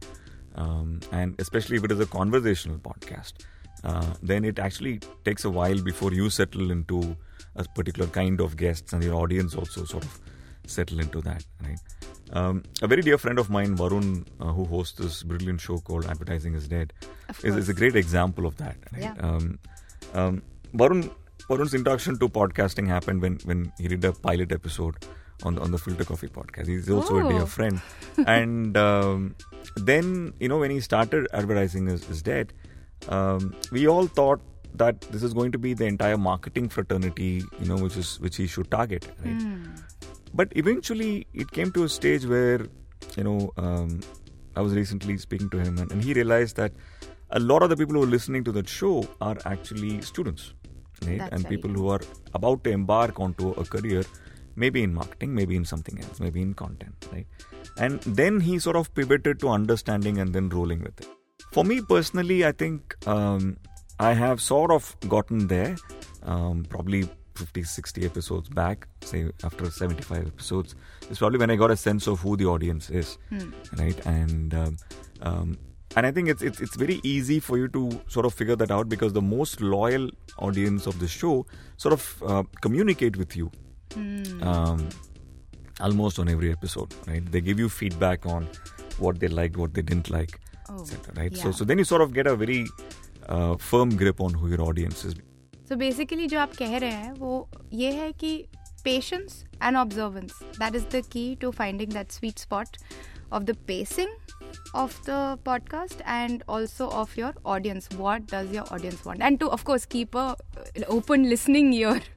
Um, 0.56 1.00
and 1.12 1.36
especially 1.40 1.78
if 1.78 1.84
it 1.84 1.92
is 1.92 2.00
a 2.00 2.06
conversational 2.06 2.78
podcast, 2.78 3.34
uh, 3.84 4.14
then 4.22 4.44
it 4.46 4.60
actually 4.60 5.00
takes 5.24 5.46
a 5.46 5.50
while 5.50 5.82
before 5.82 6.14
you 6.14 6.30
settle 6.30 6.72
into 6.72 7.16
a 7.56 7.64
particular 7.64 8.08
kind 8.10 8.40
of 8.40 8.56
guests, 8.58 8.94
and 8.94 9.04
your 9.04 9.16
audience 9.16 9.56
also 9.56 9.84
sort 9.84 10.04
of 10.04 10.20
settle 10.66 11.00
into 11.00 11.22
that, 11.22 11.44
right? 11.64 11.80
Um, 12.34 12.64
a 12.82 12.88
very 12.88 13.02
dear 13.02 13.18
friend 13.18 13.40
of 13.40 13.50
mine, 13.50 13.76
Varun, 13.76 14.26
uh, 14.40 14.54
who 14.54 14.66
hosts 14.66 14.98
this 14.98 15.24
brilliant 15.24 15.60
show 15.60 15.80
called 15.80 16.06
Advertising 16.06 16.54
is 16.54 16.68
Dead, 16.68 16.94
is, 17.44 17.58
is 17.58 17.68
a 17.68 17.74
great 17.74 17.96
example 17.96 18.46
of 18.46 18.56
that. 18.58 18.78
Right? 18.94 19.02
Yeah. 19.02 19.16
Um, 19.20 19.60
um, 20.14 20.42
Varun, 20.74 21.12
Varun's 21.50 21.74
introduction 21.74 22.18
to 22.20 22.30
podcasting 22.30 22.88
happened 22.88 23.22
when, 23.22 23.40
when 23.44 23.74
he 23.78 23.90
did 23.90 24.06
a 24.06 24.14
pilot 24.14 24.54
episode 24.54 24.96
on 25.44 25.56
the, 25.56 25.62
on 25.62 25.72
the 25.72 25.78
Filter 25.78 26.04
Coffee 26.06 26.28
podcast. 26.28 26.68
He's 26.68 26.90
also 26.90 27.18
a 27.18 27.26
Oh. 27.26 27.30
dear 27.32 27.46
friend. 27.46 27.82
and 28.28 28.78
um, 28.78 29.36
then, 29.76 30.34
you 30.40 30.48
know, 30.50 30.60
when 30.60 30.72
he 30.72 30.80
started 30.80 31.28
Advertising 31.34 31.88
his, 31.88 32.08
is 32.10 32.22
Dead, 32.22 32.54
um, 33.10 33.56
we 33.72 33.88
all 33.88 34.08
thought 34.08 34.42
that 34.76 35.02
this 35.12 35.24
is 35.24 35.34
going 35.34 35.52
to 35.52 35.58
be 35.58 35.74
the 35.74 35.86
entire 35.86 36.18
marketing 36.18 36.70
fraternity, 36.70 37.44
you 37.60 37.66
know, 37.66 37.76
which 37.76 37.98
is 37.98 38.20
which 38.22 38.38
he 38.38 38.48
should 38.48 38.70
target, 38.72 39.08
right? 39.26 39.42
But 40.34 40.54
eventually, 40.56 41.28
it 41.34 41.52
came 41.52 41.72
to 41.74 41.84
a 41.84 41.90
stage 41.90 42.26
where, 42.26 42.62
you 43.18 43.24
know, 43.24 43.52
um, 43.58 44.00
I 44.56 44.62
was 44.62 44.74
recently 44.74 45.18
speaking 45.18 45.50
to 45.50 45.58
him, 45.60 45.78
and, 45.78 45.92
and 45.92 46.04
he 46.04 46.14
realized 46.14 46.56
that 46.56 46.72
a 47.32 47.40
lot 47.40 47.64
of 47.64 47.70
the 47.70 47.76
people 47.76 47.96
who 47.96 48.04
are 48.04 48.14
listening 48.14 48.44
to 48.46 48.52
that 48.54 48.70
show 48.70 49.04
are 49.20 49.38
actually 49.46 50.02
students, 50.02 50.54
right? 51.06 51.22
And 51.32 51.42
very 51.44 51.56
people 51.58 51.72
who 51.72 51.90
are 51.90 52.00
about 52.34 52.64
to 52.66 52.70
embark 52.72 53.20
onto 53.20 53.50
a 53.52 53.66
career, 53.66 54.04
maybe 54.56 54.84
in 54.84 54.94
marketing, 54.94 55.34
maybe 55.34 55.56
in 55.56 55.66
something 55.66 56.00
else, 56.00 56.20
maybe 56.20 56.42
in 56.42 56.54
content, 56.54 57.08
right? 57.12 57.28
And 57.78 58.00
then 58.02 58.40
he 58.40 58.60
sort 58.60 58.76
of 58.76 58.94
pivoted 58.94 59.40
to 59.40 59.50
understanding 59.50 60.18
and 60.18 60.34
then 60.34 60.50
rolling 60.50 60.82
with 60.82 61.00
it. 61.02 61.08
For 61.52 61.64
me 61.64 61.82
personally, 61.82 62.46
I 62.46 62.52
think 62.52 62.96
um, 63.08 63.58
I 64.00 64.14
have 64.14 64.42
sort 64.42 64.72
of 64.72 64.96
gotten 65.08 65.48
there, 65.48 65.76
um, 66.24 66.66
probably 66.70 67.10
50, 67.36 67.64
60 67.64 68.06
episodes 68.06 68.50
back, 68.50 68.88
say 69.02 69.32
after 69.44 69.70
75 69.70 70.28
episodes, 70.28 70.76
It's 71.10 71.20
probably 71.20 71.40
when 71.40 71.50
I 71.50 71.56
got 71.56 71.72
a 71.72 71.78
sense 71.78 72.08
of 72.08 72.20
who 72.22 72.38
the 72.38 72.46
audience 72.46 72.90
is, 72.90 73.18
right? 73.78 74.06
And 74.06 74.54
um, 74.54 74.78
um, 75.22 75.58
and 75.96 76.06
I 76.06 76.12
think 76.12 76.30
it's, 76.30 76.42
it's 76.42 76.62
it's 76.62 76.76
very 76.76 77.02
easy 77.04 77.40
for 77.40 77.58
you 77.58 77.68
to 77.70 78.02
sort 78.08 78.26
of 78.26 78.34
figure 78.34 78.56
that 78.56 78.72
out 78.72 78.88
because 78.88 79.14
the 79.14 79.22
most 79.22 79.60
loyal 79.62 80.10
audience 80.38 80.88
of 80.88 81.00
the 81.00 81.08
show 81.08 81.46
sort 81.78 81.94
of 81.94 82.24
uh, 82.26 82.44
communicate 82.62 83.18
with 83.18 83.36
you 83.36 83.52
um, 83.97 84.89
almost 85.81 86.19
on 86.19 86.29
every 86.29 86.51
episode, 86.53 86.95
right? 87.07 87.31
They 87.33 87.41
give 87.41 87.59
you 87.59 87.69
feedback 87.69 88.27
on 88.27 88.49
what 88.99 89.21
they 89.21 89.29
liked, 89.29 89.57
what 89.57 89.75
they 89.75 89.83
didn't 89.83 90.11
like, 90.11 90.39
Oh, 90.69 90.81
etc. 90.83 91.15
Right? 91.17 91.37
So 91.37 91.49
yeah. 91.49 91.55
so 91.55 91.65
then 91.65 91.79
you 91.79 91.85
sort 91.85 92.03
of 92.03 92.13
get 92.13 92.27
a 92.27 92.35
very 92.37 92.67
uh, 93.29 93.57
firm 93.57 93.91
grip 93.97 94.21
on 94.21 94.35
who 94.35 94.49
your 94.55 94.63
audience 94.71 95.05
is. 95.05 95.15
So 95.69 95.77
basically 95.77 96.27
जो 96.29 96.39
आप 96.39 96.53
कह 96.59 96.77
रहे 96.79 96.91
हैं 96.91 97.13
वो 97.19 97.31
ये 97.75 97.91
है 97.93 98.11
कि 98.23 98.29
patience 98.85 99.43
and 99.63 99.77
observance 99.77 100.39
that 100.59 100.75
is 100.77 100.85
the 100.95 101.03
key 101.13 101.25
to 101.41 101.51
finding 101.61 101.93
that 101.93 102.13
sweet 102.13 102.39
spot 102.39 102.77
of 103.33 103.43
the 103.43 103.57
pacing 103.67 104.40
of 104.74 105.04
the 105.06 105.38
podcast 105.44 106.02
and 106.06 106.44
also 106.48 106.90
of 106.90 107.16
your 107.18 107.34
audience. 107.46 107.90
What 107.98 108.28
does 108.28 108.52
your 108.52 108.66
audience 108.74 109.04
want? 109.06 109.22
And 109.22 109.40
to 109.40 109.50
of 109.50 109.64
course 109.64 109.86
keep 109.86 110.16
a 110.16 110.36
open 110.88 111.30
listening 111.30 111.74
ear. 111.74 112.02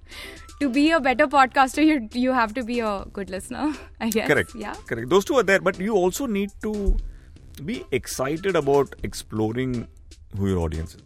To 0.61 0.69
be 0.71 0.93
a 0.93 1.01
better 1.01 1.27
podcaster 1.27 1.85
you 1.85 2.09
you 2.13 2.33
have 2.33 2.55
to 2.55 2.63
be 2.67 2.79
a 2.79 3.05
good 3.13 3.29
listener 3.29 3.73
i 4.01 4.09
guess. 4.09 4.29
Correct. 4.29 4.53
Yeah. 4.55 4.75
Correct. 4.91 5.09
Those 5.11 5.25
two 5.25 5.35
are 5.35 5.43
there 5.43 5.61
but 5.61 5.81
you 5.81 5.95
also 5.95 6.27
need 6.27 6.53
to 6.63 6.97
be 7.65 7.85
excited 7.91 8.55
about 8.55 8.95
exploring 9.03 9.89
who 10.39 10.49
your 10.49 10.61
audience 10.61 10.95
is. 10.95 11.03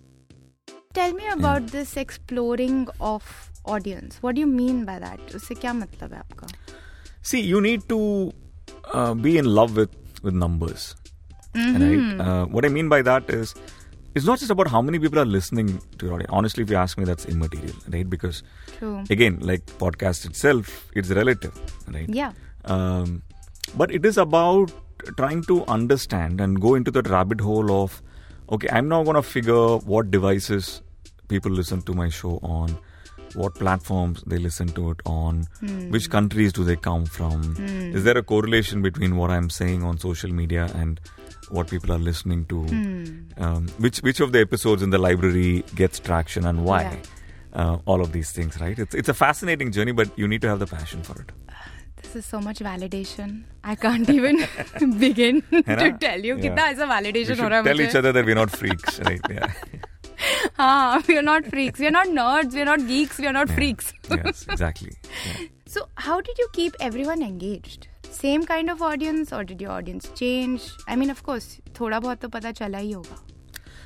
Tell 0.93 1.13
me 1.15 1.27
about 1.29 1.63
yeah. 1.63 1.69
this 1.79 1.97
exploring 1.97 2.89
of 3.01 3.51
audience. 3.65 4.19
What 4.21 4.35
do 4.35 4.41
you 4.41 4.47
mean 4.47 4.85
by 4.85 4.99
that? 4.99 5.21
See 7.23 7.41
you 7.41 7.61
need 7.61 7.89
to 7.89 8.33
uh, 8.93 9.15
be 9.15 9.39
in 9.39 9.47
love 9.47 9.77
with 9.77 9.91
with 10.23 10.35
numbers. 10.35 10.95
Mm-hmm. 11.55 12.19
right? 12.19 12.27
Uh, 12.29 12.47
what 12.47 12.65
I 12.65 12.69
mean 12.69 12.89
by 12.89 13.03
that 13.03 13.29
is, 13.31 13.55
it's 14.15 14.27
not 14.27 14.39
just 14.39 14.51
about 14.51 14.69
how 14.69 14.83
many 14.83 14.99
people 14.99 15.19
are 15.19 15.25
listening 15.25 15.81
to 15.99 16.07
your 16.07 16.15
audience. 16.15 16.31
Honestly, 16.33 16.63
if 16.63 16.71
you 16.71 16.77
ask 16.77 16.99
me, 16.99 17.05
that's 17.05 17.27
immaterial, 17.27 17.75
right? 17.91 18.09
Because 18.09 18.43
true 18.79 19.05
again, 19.11 19.39
like 19.41 19.65
podcast 19.79 20.25
itself, 20.27 20.89
it's 20.95 21.11
relative, 21.11 21.55
right? 21.93 22.09
yeah 22.09 22.33
Um, 22.65 23.23
but 23.77 23.91
it 23.93 24.05
is 24.07 24.19
about 24.19 24.73
trying 25.17 25.43
to 25.45 25.65
understand 25.67 26.41
and 26.41 26.61
go 26.61 26.75
into 26.75 26.91
that 26.91 27.09
rabbit 27.09 27.41
hole 27.41 27.71
of, 27.71 28.03
okay, 28.51 28.69
I'm 28.73 28.89
now 28.89 29.05
going 29.05 29.15
to 29.15 29.23
figure 29.23 29.77
what 29.79 30.11
devices 30.11 30.83
people 31.29 31.53
listen 31.53 31.83
to 31.83 31.93
my 31.93 32.09
show 32.09 32.39
on, 32.43 32.77
what 33.35 33.55
platforms 33.55 34.25
they 34.27 34.39
listen 34.39 34.69
to 34.69 34.91
it 34.91 35.01
on, 35.05 35.47
which 35.91 36.11
countries 36.11 36.53
do 36.53 36.65
they 36.65 36.77
come 36.77 37.05
from, 37.05 37.57
is 37.95 38.05
there 38.05 38.17
a 38.17 38.23
correlation 38.23 38.81
between 38.83 39.17
what 39.17 39.31
I'm 39.31 39.51
saying 39.51 39.83
on 39.85 39.99
social 39.99 40.33
media 40.33 40.71
and 40.75 40.99
what 41.51 41.69
people 41.69 41.93
are 41.93 41.99
listening 41.99 42.45
to, 42.47 42.63
hmm. 42.63 43.43
um, 43.43 43.69
which 43.79 43.99
which 43.99 44.21
of 44.21 44.33
the 44.33 44.41
episodes 44.41 44.83
in 44.83 44.91
the 44.91 44.99
library 44.99 45.65
gets 45.75 45.99
traction 45.99 46.47
and 46.47 46.65
why. 46.65 46.83
Yeah. 46.83 46.97
Uh, 47.51 47.79
all 47.87 48.03
of 48.03 48.13
these 48.13 48.31
things, 48.31 48.61
right? 48.61 48.79
It's 48.79 48.95
it's 48.95 49.09
a 49.09 49.15
fascinating 49.15 49.73
journey, 49.73 49.93
but 49.93 50.17
you 50.19 50.29
need 50.29 50.43
to 50.43 50.49
have 50.49 50.59
the 50.59 50.67
passion 50.67 51.03
for 51.03 51.21
it. 51.23 51.33
This 52.03 52.17
is 52.17 52.27
so 52.27 52.41
much 52.41 52.61
validation. 52.61 53.45
I 53.65 53.75
can't 53.75 54.09
even 54.09 54.47
begin 54.99 55.43
to 55.51 55.97
tell 56.01 56.21
you. 56.21 56.39
Yeah. 56.39 56.71
Is 56.71 56.79
a 56.79 56.87
validation. 56.87 57.31
We 57.43 57.71
tell 57.71 57.81
each 57.81 57.95
other 57.95 58.13
that 58.13 58.25
we're 58.25 58.35
not 58.35 58.51
freaks, 58.51 59.01
right? 59.01 59.21
Yeah. 59.29 59.53
ah, 60.59 61.03
we 61.09 61.19
are 61.19 61.23
not 61.23 61.47
freaks. 61.47 61.81
We 61.81 61.87
are 61.87 61.91
not 61.91 62.07
nerds. 62.07 62.55
We 62.55 62.63
are 62.63 62.67
not 62.67 62.87
geeks. 62.87 63.19
We 63.19 63.27
are 63.27 63.33
not 63.33 63.49
yeah. 63.49 63.55
freaks. 63.55 63.93
yes, 64.11 64.47
exactly. 64.49 64.93
Yeah. 65.27 65.47
So, 65.67 65.89
how 65.97 66.21
did 66.21 66.39
you 66.39 66.49
keep 66.53 66.75
everyone 66.81 67.23
engaged? 67.23 67.89
Same 68.10 68.44
kind 68.44 68.70
of 68.70 68.82
audience 68.82 69.34
or 69.34 69.44
did 69.44 69.62
your 69.62 69.72
audience 69.72 70.10
change? 70.16 70.72
I 70.88 70.96
mean, 70.96 71.10
of 71.10 71.24
course, 71.24 71.60
थोड़ा 71.80 72.00
बहुत 72.00 72.20
तो 72.22 72.30
पता 72.30 72.52
चला 72.52 72.78
ही 72.78 72.92
होगा. 72.92 73.20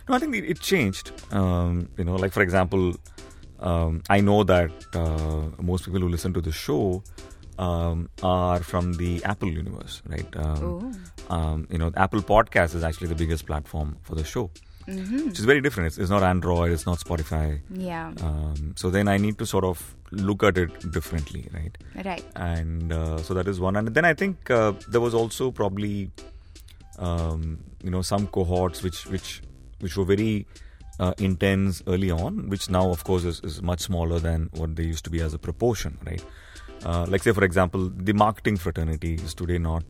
No, 0.10 0.16
I 0.16 0.20
think 0.20 0.36
it, 0.36 0.46
it 0.46 0.60
changed. 0.60 1.12
Um, 1.32 1.90
you 1.98 2.04
know, 2.04 2.16
like 2.16 2.32
for 2.32 2.42
example, 2.42 2.94
um, 3.60 4.02
I 4.10 4.22
know 4.22 4.44
that 4.44 4.72
uh, 4.94 5.62
most 5.62 5.86
people 5.86 6.00
who 6.00 6.10
listen 6.10 6.34
to 6.34 6.42
the 6.42 6.52
show 6.52 7.04
um, 7.58 8.10
are 8.24 8.60
from 8.62 8.94
the 8.94 9.24
Apple 9.24 9.50
universe, 9.50 10.02
right? 10.08 10.36
Um, 10.36 10.94
um, 11.30 11.68
you 11.72 11.78
know, 11.78 11.92
Apple 11.96 12.22
Podcast 12.22 12.76
is 12.76 12.84
actually 12.84 13.08
the 13.08 13.16
biggest 13.16 13.46
platform 13.46 13.98
for 14.04 14.16
the 14.16 14.24
show, 14.24 14.52
which 14.86 15.40
is 15.40 15.46
very 15.46 15.60
different. 15.62 15.88
It's, 15.88 15.98
it's 15.98 16.10
not 16.10 16.24
Android, 16.24 16.72
it's 16.72 16.86
not 16.86 17.00
Spotify. 17.00 17.60
Yeah. 17.74 18.14
Um, 18.22 18.74
so 18.78 18.90
then 18.90 19.08
I 19.08 19.18
need 19.18 19.38
to 19.40 19.46
sort 19.46 19.64
of 19.64 19.96
look 20.13 20.43
at 20.43 20.59
it 20.59 20.93
differently, 20.93 21.49
right? 21.55 21.77
Right. 22.05 22.25
and 22.37 22.93
uh, 22.93 23.19
so 23.19 23.35
that 23.35 23.49
is 23.49 23.61
one 23.61 23.77
and 23.77 23.89
then 23.89 24.05
i 24.05 24.15
think 24.15 24.51
uh, 24.51 24.73
there 24.89 25.01
was 25.01 25.15
also 25.15 25.51
probably 25.51 26.11
um, 26.99 27.59
you 27.83 27.91
know 27.91 28.03
some 28.03 28.27
cohorts 28.27 28.83
which 28.83 29.07
which 29.07 29.43
which 29.81 29.97
were 29.97 30.05
very 30.05 30.47
uh, 31.01 31.15
intense 31.19 31.83
early 31.87 32.11
on 32.11 32.49
which 32.49 32.69
now 32.71 32.91
of 32.91 33.05
course 33.05 33.25
is, 33.25 33.41
is 33.41 33.63
much 33.63 33.81
smaller 33.81 34.19
than 34.19 34.49
what 34.53 34.77
they 34.77 34.85
used 34.85 35.05
to 35.05 35.11
be 35.11 35.21
as 35.21 35.35
a 35.35 35.39
proportion 35.39 35.99
right 36.07 36.25
uh, 36.85 37.07
like 37.09 37.23
say 37.23 37.33
for 37.33 37.45
example 37.45 37.91
the 37.95 38.13
marketing 38.13 38.57
fraternity 38.57 39.15
is 39.15 39.35
today 39.35 39.59
not 39.59 39.85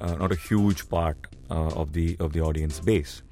uh, 0.00 0.14
not 0.16 0.32
a 0.32 0.36
huge 0.36 0.88
part 0.88 1.16
uh, 1.50 1.80
of 1.82 1.92
the 1.92 2.16
of 2.20 2.32
the 2.32 2.40
audience 2.40 2.80
base 2.80 3.22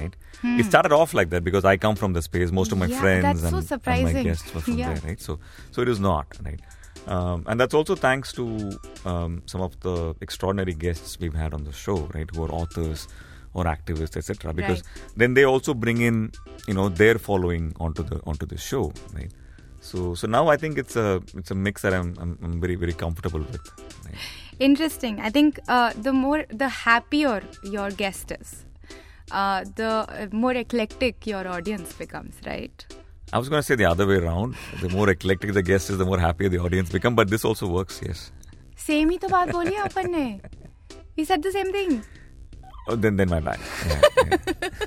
right? 0.00 0.14
It 0.58 0.64
started 0.64 0.92
off 0.92 1.14
like 1.14 1.30
that 1.30 1.42
because 1.44 1.64
i 1.64 1.76
come 1.76 1.96
from 1.96 2.12
the 2.12 2.22
space 2.22 2.50
most 2.50 2.72
of 2.72 2.78
my 2.78 2.86
Yeah, 2.86 3.00
friends 3.00 3.42
that's 3.42 3.50
so 3.50 3.56
and, 3.58 3.82
and 3.86 4.04
my 4.04 4.12
guests 4.22 4.54
were 4.54 4.60
from 4.60 4.76
Yeah. 4.78 4.86
there 4.94 5.00
right? 5.08 5.20
So 5.20 5.38
so 5.70 5.82
it 5.82 5.88
is 5.88 6.00
not 6.00 6.26
right? 6.44 6.60
Um, 7.06 7.44
and 7.46 7.58
that's 7.60 7.74
also 7.74 7.94
thanks 7.96 8.32
to 8.38 8.78
um, 9.04 9.42
some 9.46 9.62
of 9.62 9.78
the 9.80 10.14
extraordinary 10.20 10.74
guests 10.74 11.18
we've 11.18 11.34
had 11.34 11.54
on 11.54 11.64
the 11.64 11.72
show 11.72 11.96
right? 12.14 12.28
Who 12.34 12.44
are 12.44 12.52
authors 12.52 13.08
or 13.54 13.64
activists 13.64 14.16
etc 14.16 14.52
because 14.54 14.82
then 15.16 15.34
they 15.34 15.44
also 15.44 15.74
bring 15.74 16.00
in 16.02 16.30
you 16.68 16.74
know 16.74 16.88
their 16.88 17.18
following 17.18 17.74
onto 17.80 18.02
the 18.02 18.20
onto 18.26 18.46
the 18.46 18.58
show 18.58 18.92
right? 19.14 19.32
So 19.80 20.14
so 20.14 20.26
now 20.26 20.48
I 20.48 20.56
think 20.56 20.78
it's 20.78 20.96
a 20.96 21.22
it's 21.36 21.50
a 21.50 21.54
mix 21.54 21.82
that 21.82 21.94
I'm 21.94 22.14
I'm, 22.20 22.38
I'm 22.42 22.60
very 22.60 22.74
very 22.76 22.92
comfortable 22.92 23.40
with. 23.40 23.60
Right? 24.04 24.14
Interesting. 24.59 25.19
I 25.19 25.29
think 25.29 25.59
uh, 25.67 25.93
the 25.95 26.13
more, 26.13 26.45
the 26.49 26.69
happier 26.69 27.43
your 27.63 27.89
guest 27.91 28.31
is, 28.31 28.65
uh, 29.31 29.65
the 29.75 29.89
uh, 29.89 30.27
more 30.31 30.53
eclectic 30.53 31.27
your 31.27 31.47
audience 31.47 31.93
becomes, 31.93 32.35
right? 32.45 32.85
I 33.33 33.37
was 33.37 33.49
going 33.49 33.59
to 33.59 33.63
say 33.63 33.75
the 33.75 33.85
other 33.85 34.07
way 34.07 34.15
around. 34.15 34.55
The 34.81 34.89
more 34.89 35.09
eclectic 35.09 35.53
the 35.53 35.63
guest 35.63 35.89
is, 35.89 35.97
the 35.97 36.05
more 36.05 36.19
happier 36.19 36.49
the 36.49 36.59
audience 36.59 36.91
become. 36.91 37.15
But 37.15 37.29
this 37.29 37.43
also 37.43 37.67
works, 37.67 38.01
yes. 38.05 38.31
Same 38.85 39.09
ही 39.09 39.17
तो 39.17 39.27
बात 39.29 39.51
बोली 39.51 39.73
है 39.73 39.81
अपन 39.83 40.11
ने 40.15 40.41
We 41.17 41.25
said 41.25 41.41
the 41.41 41.51
same 41.51 41.71
thing. 41.71 42.03
Oh, 42.87 42.95
then 42.95 43.15
then 43.15 43.29
my 43.29 43.39
bad. 43.39 43.59
Yeah, 43.87 44.01
yeah. 44.25 44.85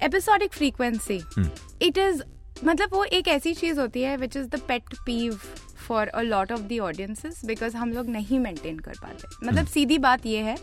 episodic 0.03 0.53
frequency 0.53 1.15
it 1.87 1.97
is 1.97 2.21
मतलब 2.65 2.93
वो 2.93 3.03
एक 3.17 3.27
ऐसी 3.27 3.53
चीज 3.53 3.79
होती 3.79 4.01
है 4.01 4.15
which 4.17 4.37
is 4.37 4.47
the 4.49 4.59
pet 4.67 4.95
पीव 5.05 5.39
for 5.86 6.08
a 6.08 6.20
lot 6.22 6.52
of 6.52 6.60
the 6.62 6.78
audiences 6.78 7.44
because 7.44 7.76
हम 7.76 7.92
लोग 7.92 8.08
नहीं 8.08 8.38
मेंटेन 8.38 8.78
कर 8.78 8.98
पाते। 9.02 9.46
मतलब 9.46 9.66
सीधी 9.66 9.98
बात 9.98 10.26
यह 10.26 10.44
है 10.44 10.56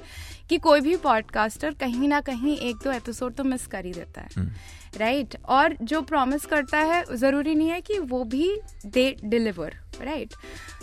कि 0.49 0.57
कोई 0.57 0.81
भी 0.81 0.95
पॉडकास्टर 0.97 1.73
कहीं 1.73 2.07
ना 2.07 2.21
कहीं 2.21 2.57
एक 2.59 2.75
दो 2.83 2.91
एपिसोड 2.91 3.35
तो 3.35 3.43
मिस 3.43 3.67
कर 3.67 3.85
ही 3.85 3.93
देता 3.93 4.21
है। 4.21 4.51
Right 4.97 5.27
right? 5.27 5.45
और 5.49 5.75
जो 5.83 6.01
प्रॉमिस 6.03 6.45
करता 6.45 6.79
है 6.81 7.03
ज़रूरी 7.17 7.55
नहीं 7.55 7.69
है 7.69 7.81
कि 7.81 7.97
वो 8.01 8.23
भी 8.25 8.49
they 8.87 9.15
deliver 9.25 9.73
right 10.01 10.33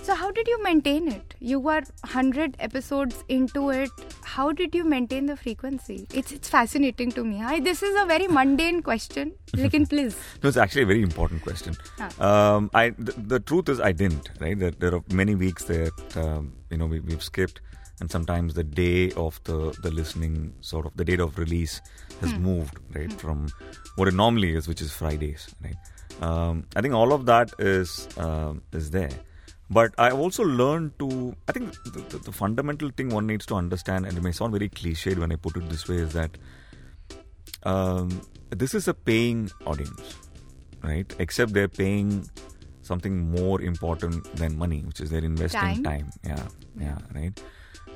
so 0.06 0.14
how 0.14 0.30
did 0.30 0.48
you 0.48 0.58
maintain 0.62 1.08
it 1.08 1.34
you 1.42 1.68
are 1.68 1.86
hundred 2.14 2.56
episodes 2.60 3.24
in 3.30 3.46
to 3.46 3.70
it 3.72 4.04
how 4.26 4.50
did 4.52 4.76
you 4.76 4.84
maintain 4.86 5.26
the 5.26 5.34
frequency 5.36 5.94
it's 6.14 6.32
it's 6.32 6.50
fascinating 6.50 7.12
to 7.12 7.24
me 7.24 7.40
I 7.42 7.60
this 7.60 7.82
is 7.84 7.96
a 7.96 8.04
very 8.04 8.28
mundane 8.30 8.80
question 8.80 9.32
लेकिन 9.54 9.86
please 9.86 10.14
no 10.44 10.48
it's 10.48 10.58
actually 10.58 10.84
very 10.84 11.02
important 11.02 11.42
question 11.44 12.68
I 12.74 12.90
the 12.90 13.42
truth 13.46 13.70
is 13.70 13.82
I 13.82 13.92
didn't 13.94 14.28
right 14.42 14.58
there 14.58 14.94
are 14.94 15.14
many 15.14 15.34
weeks 15.36 15.70
that 15.70 16.16
you 16.72 16.78
know 16.78 16.88
we 16.88 16.98
we 17.00 17.16
skipped 17.22 17.60
you 18.00 18.16
know 18.16 18.28
we, 18.28 18.36
we've 18.36 18.54
skipped, 18.54 18.54
and 18.54 18.54
sometimes 18.54 18.54
the 18.54 18.64
day 18.64 19.10
of 19.12 19.40
the 19.44 19.76
the 19.82 19.90
listening 19.90 20.54
sort 20.60 20.86
of 20.86 20.96
the 20.96 21.04
date 21.04 21.20
of 21.20 21.38
release 21.38 21.80
has 22.20 22.32
moved 22.34 22.78
right 22.94 23.12
from 23.12 23.48
what 23.96 24.08
it 24.08 24.14
normally 24.14 24.54
is, 24.56 24.68
which 24.68 24.82
is 24.82 24.92
Fridays. 24.92 25.54
Right. 25.62 25.76
Um, 26.20 26.66
I 26.76 26.80
think 26.80 26.94
all 26.94 27.12
of 27.12 27.26
that 27.26 27.52
is 27.58 28.08
um, 28.18 28.62
is 28.72 28.90
there. 28.90 29.10
But 29.72 29.94
I 29.98 30.10
also 30.10 30.42
learned 30.42 30.98
to. 30.98 31.36
I 31.48 31.52
think 31.52 31.72
the, 31.84 32.00
the, 32.08 32.18
the 32.18 32.32
fundamental 32.32 32.90
thing 32.90 33.08
one 33.08 33.26
needs 33.26 33.46
to 33.46 33.54
understand, 33.54 34.06
and 34.06 34.18
it 34.18 34.22
may 34.22 34.32
sound 34.32 34.52
very 34.52 34.68
cliched 34.68 35.18
when 35.18 35.32
I 35.32 35.36
put 35.36 35.56
it 35.56 35.68
this 35.68 35.88
way, 35.88 35.96
is 35.96 36.12
that 36.12 36.38
um, 37.62 38.20
this 38.50 38.74
is 38.74 38.88
a 38.88 38.94
paying 38.94 39.50
audience, 39.66 40.16
right? 40.82 41.14
Except 41.18 41.52
they're 41.52 41.68
paying 41.68 42.28
something 42.82 43.30
more 43.30 43.60
important 43.60 44.36
than 44.36 44.58
money, 44.58 44.80
which 44.80 45.00
is 45.00 45.10
they're 45.10 45.24
investing 45.24 45.84
Time. 45.84 46.10
Yeah, 46.24 46.48
yeah, 46.80 46.98
right. 47.14 47.42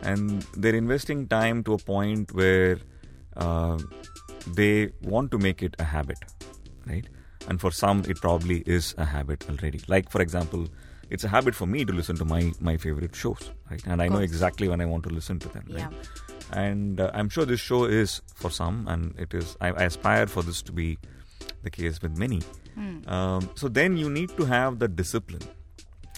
And 0.05 0.43
they're 0.57 0.75
investing 0.75 1.27
time 1.29 1.63
to 1.65 1.75
a 1.75 1.79
point 1.79 2.33
where 2.35 2.79
uh, 3.37 3.79
they 4.55 4.91
want 5.03 5.31
to 5.33 5.39
make 5.39 5.63
it 5.63 5.75
a 5.79 5.85
habit, 5.85 6.19
right? 6.87 7.07
And 7.49 7.61
for 7.61 7.71
some, 7.71 8.05
it 8.09 8.21
probably 8.21 8.59
is 8.67 8.95
a 8.99 9.05
habit 9.05 9.45
already. 9.51 9.81
Like, 9.89 10.11
for 10.11 10.21
example, 10.21 10.69
it's 11.11 11.25
a 11.25 11.29
habit 11.29 11.55
for 11.55 11.67
me 11.67 11.85
to 11.85 11.93
listen 11.93 12.17
to 12.17 12.25
my 12.25 12.53
my 12.61 12.77
favorite 12.77 13.15
shows, 13.15 13.51
right? 13.71 13.83
And 13.87 14.01
I 14.03 14.09
know 14.09 14.19
exactly 14.19 14.69
when 14.69 14.81
I 14.81 14.87
want 14.87 15.05
to 15.05 15.11
listen 15.11 15.39
to 15.41 15.49
them, 15.49 15.65
right? 15.71 15.79
Yeah. 15.81 16.61
and 16.63 17.01
uh, 17.01 17.11
I'm 17.15 17.29
sure 17.29 17.45
this 17.45 17.61
show 17.61 17.85
is 17.85 18.23
for 18.35 18.51
some, 18.51 18.87
and 18.89 19.15
it 19.19 19.35
is. 19.35 19.57
I, 19.61 19.69
I 19.69 19.85
aspire 19.85 20.27
for 20.27 20.43
this 20.43 20.63
to 20.63 20.73
be 20.73 20.99
the 21.63 21.71
case 21.71 22.01
with 22.03 22.17
many. 22.19 22.41
Um, 23.07 23.51
so 23.55 23.69
then 23.69 23.97
you 23.97 24.09
need 24.11 24.31
to 24.39 24.45
have 24.45 24.79
the 24.79 24.89
discipline 24.89 25.43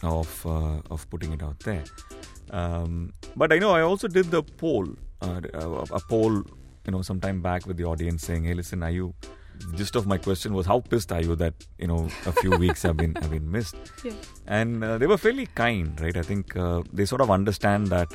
of 0.03 0.47
uh, 0.47 0.81
of 0.91 1.09
putting 1.11 1.33
it 1.33 1.43
out 1.43 1.59
there. 1.61 1.85
Um, 2.51 3.13
but 3.37 3.53
I 3.53 3.59
know 3.59 3.71
I 3.73 3.83
also 3.83 4.09
did 4.09 4.31
the 4.31 4.43
poll, 4.43 4.87
uh, 5.23 5.41
a 5.91 6.01
poll, 6.09 6.33
you 6.85 6.93
know, 6.93 7.03
some 7.03 7.21
time 7.21 7.41
back 7.43 7.67
with 7.67 7.77
the 7.77 7.85
audience 7.85 8.23
saying, 8.25 8.45
"Hey, 8.45 8.55
listen, 8.55 8.83
are 8.83 8.91
you?" 8.91 9.15
The 9.71 9.77
gist 9.79 9.97
of 9.97 10.07
my 10.07 10.19
question 10.19 10.53
was, 10.55 10.67
"How 10.67 10.81
pissed 10.81 11.11
are 11.13 11.21
you 11.23 11.35
that 11.37 11.55
you 11.79 11.87
know 11.87 12.09
a 12.27 12.33
few 12.33 12.51
weeks 12.65 12.83
have 12.83 12.97
been 12.99 13.15
have 13.17 13.31
been 13.31 13.51
missed?" 13.51 13.75
Yeah. 14.05 14.13
and 14.47 14.85
uh, 14.85 14.99
they 14.99 15.07
were 15.07 15.17
fairly 15.19 15.47
kind, 15.55 16.01
right? 16.01 16.17
I 16.17 16.23
think 16.23 16.55
uh, 16.57 16.83
they 16.93 17.07
sort 17.07 17.21
of 17.23 17.31
understand 17.31 17.89
that 17.89 18.15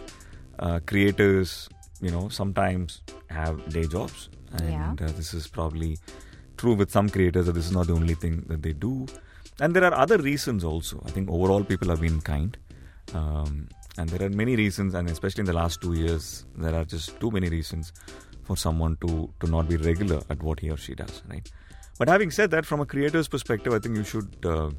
uh, 0.59 0.79
creators, 0.85 1.67
you 1.99 2.11
know, 2.11 2.29
sometimes 2.29 3.01
have 3.29 3.67
day 3.73 3.85
jobs, 3.87 4.29
and 4.53 4.99
Yeah. 4.99 5.07
uh, 5.07 5.11
this 5.17 5.33
is 5.33 5.47
probably 5.47 5.97
true 6.57 6.75
with 6.75 6.91
some 6.91 7.09
creators 7.09 7.47
that 7.47 7.53
this 7.53 7.65
is 7.65 7.71
not 7.71 7.87
the 7.87 7.93
only 7.93 8.13
thing 8.13 8.45
that 8.47 8.61
they 8.61 8.73
do. 8.73 9.07
And 9.59 9.75
there 9.75 9.83
are 9.83 9.93
other 9.93 10.17
reasons 10.17 10.63
also. 10.63 11.01
I 11.05 11.11
think 11.11 11.29
overall 11.29 11.63
people 11.63 11.89
have 11.89 12.01
been 12.01 12.21
kind, 12.21 12.55
um, 13.13 13.67
and 13.97 14.09
there 14.09 14.25
are 14.27 14.29
many 14.29 14.55
reasons, 14.55 14.93
and 14.93 15.09
especially 15.09 15.41
in 15.41 15.45
the 15.45 15.53
last 15.53 15.81
two 15.81 15.93
years, 15.93 16.45
there 16.55 16.75
are 16.75 16.85
just 16.85 17.19
too 17.19 17.31
many 17.31 17.49
reasons 17.49 17.91
for 18.43 18.57
someone 18.57 18.97
to 19.01 19.33
to 19.39 19.47
not 19.47 19.67
be 19.67 19.77
regular 19.77 20.21
at 20.29 20.41
what 20.43 20.59
he 20.59 20.69
or 20.69 20.77
she 20.77 20.95
does, 20.95 21.21
right? 21.29 21.51
But 21.99 22.07
having 22.07 22.31
said 22.31 22.51
that, 22.51 22.65
from 22.65 22.79
a 22.81 22.85
creator's 22.85 23.27
perspective, 23.27 23.73
I 23.73 23.79
think 23.79 23.97
you 23.97 24.03
should. 24.03 24.45
Uh, 24.45 24.71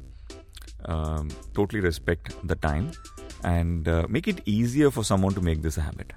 um, 0.85 1.29
totally 1.53 1.79
respect 1.79 2.35
the 2.45 2.55
time 2.55 2.91
and 3.43 3.87
uh, 3.87 4.05
make 4.09 4.27
it 4.27 4.41
easier 4.45 4.91
for 4.91 5.03
someone 5.03 5.33
to 5.33 5.41
make 5.41 5.61
this 5.61 5.77
a 5.77 5.81
habit. 5.81 6.11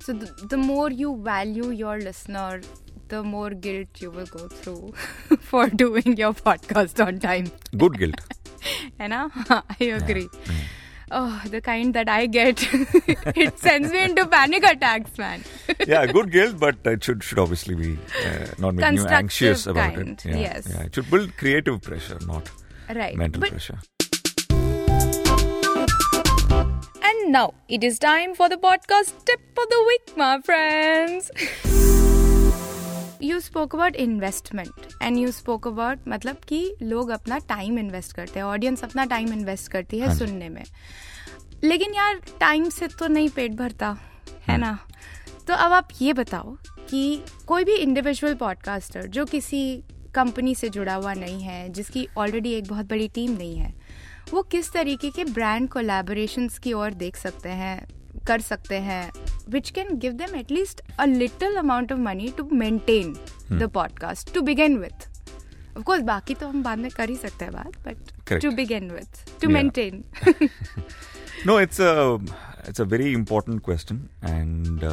So 0.00 0.12
the, 0.12 0.46
the 0.46 0.56
more 0.56 0.90
you 0.90 1.20
value 1.22 1.70
your 1.70 1.98
listener, 1.98 2.60
the 3.08 3.22
more 3.22 3.50
guilt 3.50 3.88
you 4.00 4.10
will 4.10 4.26
go 4.26 4.48
through 4.48 4.92
for 5.40 5.68
doing 5.68 6.16
your 6.16 6.32
podcast 6.32 7.04
on 7.04 7.18
time. 7.18 7.50
Good 7.76 7.98
guilt. 7.98 8.20
ना 9.00 9.30
I 9.80 9.84
agree. 9.84 10.28
Oh, 11.10 11.40
the 11.48 11.60
kind 11.60 11.94
that 11.94 12.08
I 12.08 12.26
get, 12.26 12.66
it 12.72 13.58
sends 13.60 13.92
me 13.92 14.02
into 14.02 14.26
panic 14.26 14.64
attacks, 14.64 15.16
man. 15.16 15.44
yeah, 15.86 16.04
good 16.06 16.32
guilt, 16.32 16.58
but 16.58 16.76
it 16.84 17.04
should 17.04 17.22
should 17.22 17.38
obviously 17.38 17.76
be 17.76 17.96
uh, 18.24 18.46
not 18.58 18.74
making 18.74 18.96
you 18.96 19.06
anxious 19.06 19.66
about 19.68 19.94
kind, 19.94 20.08
it. 20.08 20.24
Yeah, 20.24 20.36
yes. 20.36 20.68
yeah, 20.68 20.82
it 20.82 20.94
should 20.94 21.08
build 21.08 21.36
creative 21.36 21.80
pressure, 21.80 22.18
not 22.26 22.50
Right. 22.92 23.16
mental 23.16 23.40
But 23.40 23.50
pressure. 23.50 23.78
And 27.02 27.32
now 27.32 27.54
it 27.68 27.84
is 27.84 27.98
time 28.00 28.34
for 28.34 28.48
the 28.48 28.56
podcast 28.56 29.24
tip 29.24 29.40
of 29.56 29.68
the 29.68 29.84
week, 29.86 30.16
my 30.16 30.40
friends. 30.40 31.30
you 33.22 33.40
spoke 33.40 33.74
about 33.74 33.94
investment 33.94 34.70
and 35.02 35.18
you 35.18 35.30
spoke 35.32 35.68
about 35.68 36.08
मतलब 36.08 36.36
कि 36.36 36.76
लोग 36.82 37.08
अपना 37.08 37.38
time 37.38 37.78
invest 37.78 38.12
करते 38.12 38.38
हैं 38.38 38.46
audience 38.46 38.84
अपना 38.84 39.04
time 39.04 39.32
invest 39.32 39.72
करती 39.72 39.98
है 39.98 40.06
हाँ 40.06 40.14
सुनने 40.14 40.48
में। 40.48 40.64
लेकिन 41.64 41.94
यार 41.94 42.14
टाइम 42.40 42.68
से 42.68 42.86
तो 42.86 43.06
नहीं 43.06 43.28
पेट 43.28 43.52
भरता 43.52 43.98
है 44.48 44.58
ना? 44.58 44.78
तो 45.46 45.54
अब 45.54 45.72
आप 45.72 45.88
ये 46.02 46.12
बताओ 46.12 46.56
कि 46.90 47.22
कोई 47.46 47.64
भी 47.64 47.74
इंडिविजुअल 47.74 48.34
पॉडकास्टर 48.34 49.06
जो 49.06 49.24
किसी 49.24 49.82
कंपनी 50.14 50.54
से 50.54 50.68
जुड़ा 50.68 50.94
हुआ 50.94 51.14
नहीं 51.14 51.42
है 51.42 51.68
जिसकी 51.68 52.08
ऑलरेडी 52.18 52.52
एक 52.52 52.68
बहुत 52.68 52.86
बड़ी 52.86 53.08
टीम 53.08 53.32
नहीं 53.32 53.56
है 53.56 53.74
वो 54.32 54.42
किस 54.42 54.72
तरीके 54.72 55.10
के 55.10 55.24
ब्रांड 55.24 55.68
कोलैबोरेशंस 55.68 56.58
की 56.58 56.72
ओर 56.72 56.94
देख 56.94 57.16
सकते 57.16 57.48
हैं? 57.48 57.86
कर 58.26 58.40
सकते 58.40 58.78
हैं 58.80 59.10
which 59.48 59.70
can 59.70 59.96
give 59.98 60.12
them 60.12 60.34
at least 60.36 60.80
a 60.98 61.04
little 61.06 61.56
amount 61.56 61.92
of 61.92 62.00
money 62.00 62.32
to 62.36 62.48
maintain 62.52 63.12
the 63.52 63.70
podcast 63.74 64.32
to 64.34 64.42
begin 64.42 64.78
with 64.78 65.08
of course 65.76 66.02
बाकी 66.02 66.34
तो 66.34 66.48
हम 66.48 66.62
बाद 66.62 66.78
में 66.78 66.90
कर 66.90 67.08
ही 67.08 67.16
सकते 67.16 67.44
हैं 67.44 67.54
बात 67.54 67.76
but 67.86 68.40
to 68.42 68.50
begin 68.56 68.90
with 68.90 69.40
to 69.40 69.48
maintain 69.48 70.02
no 71.46 71.60
it's 71.60 71.80
it's 71.80 72.80
a 72.80 72.84
very 72.94 73.12
important 73.12 73.62
question 73.64 74.08
and 74.24 74.84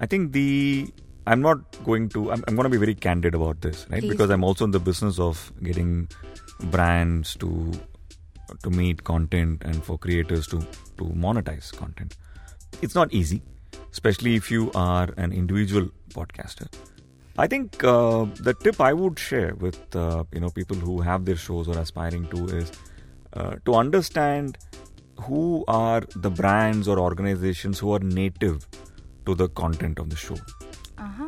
I 0.00 0.06
think 0.12 0.30
the 0.36 0.92
I'm 1.26 1.40
not 1.40 1.58
going 1.84 2.08
to. 2.10 2.32
I'm, 2.32 2.44
I'm 2.48 2.56
going 2.56 2.64
to 2.64 2.70
be 2.70 2.78
very 2.78 2.94
candid 2.94 3.34
about 3.34 3.60
this, 3.60 3.86
right? 3.90 4.00
Please. 4.00 4.10
Because 4.10 4.30
I'm 4.30 4.44
also 4.44 4.64
in 4.64 4.72
the 4.72 4.80
business 4.80 5.18
of 5.18 5.52
getting 5.62 6.08
brands 6.70 7.36
to 7.36 7.72
to 8.62 8.70
meet 8.70 9.04
content 9.04 9.62
and 9.64 9.82
for 9.84 9.98
creators 9.98 10.46
to 10.48 10.60
to 10.98 11.04
monetize 11.26 11.72
content. 11.76 12.16
It's 12.80 12.94
not 12.94 13.12
easy, 13.12 13.42
especially 13.90 14.34
if 14.36 14.50
you 14.50 14.70
are 14.74 15.08
an 15.16 15.32
individual 15.32 15.90
podcaster. 16.14 16.72
I 17.38 17.46
think 17.46 17.82
uh, 17.82 18.26
the 18.40 18.54
tip 18.54 18.80
I 18.80 18.92
would 18.92 19.18
share 19.18 19.54
with 19.54 19.96
uh, 19.96 20.24
you 20.32 20.40
know 20.40 20.50
people 20.50 20.76
who 20.76 21.00
have 21.00 21.24
their 21.24 21.36
shows 21.36 21.68
or 21.68 21.78
aspiring 21.78 22.26
to 22.28 22.46
is 22.48 22.72
uh, 23.32 23.56
to 23.64 23.74
understand 23.74 24.58
who 25.20 25.64
are 25.68 26.02
the 26.16 26.30
brands 26.30 26.88
or 26.88 26.98
organizations 26.98 27.78
who 27.78 27.92
are 27.92 28.00
native 28.00 28.66
to 29.26 29.34
the 29.34 29.48
content 29.48 29.98
of 29.98 30.10
the 30.10 30.16
show, 30.16 30.36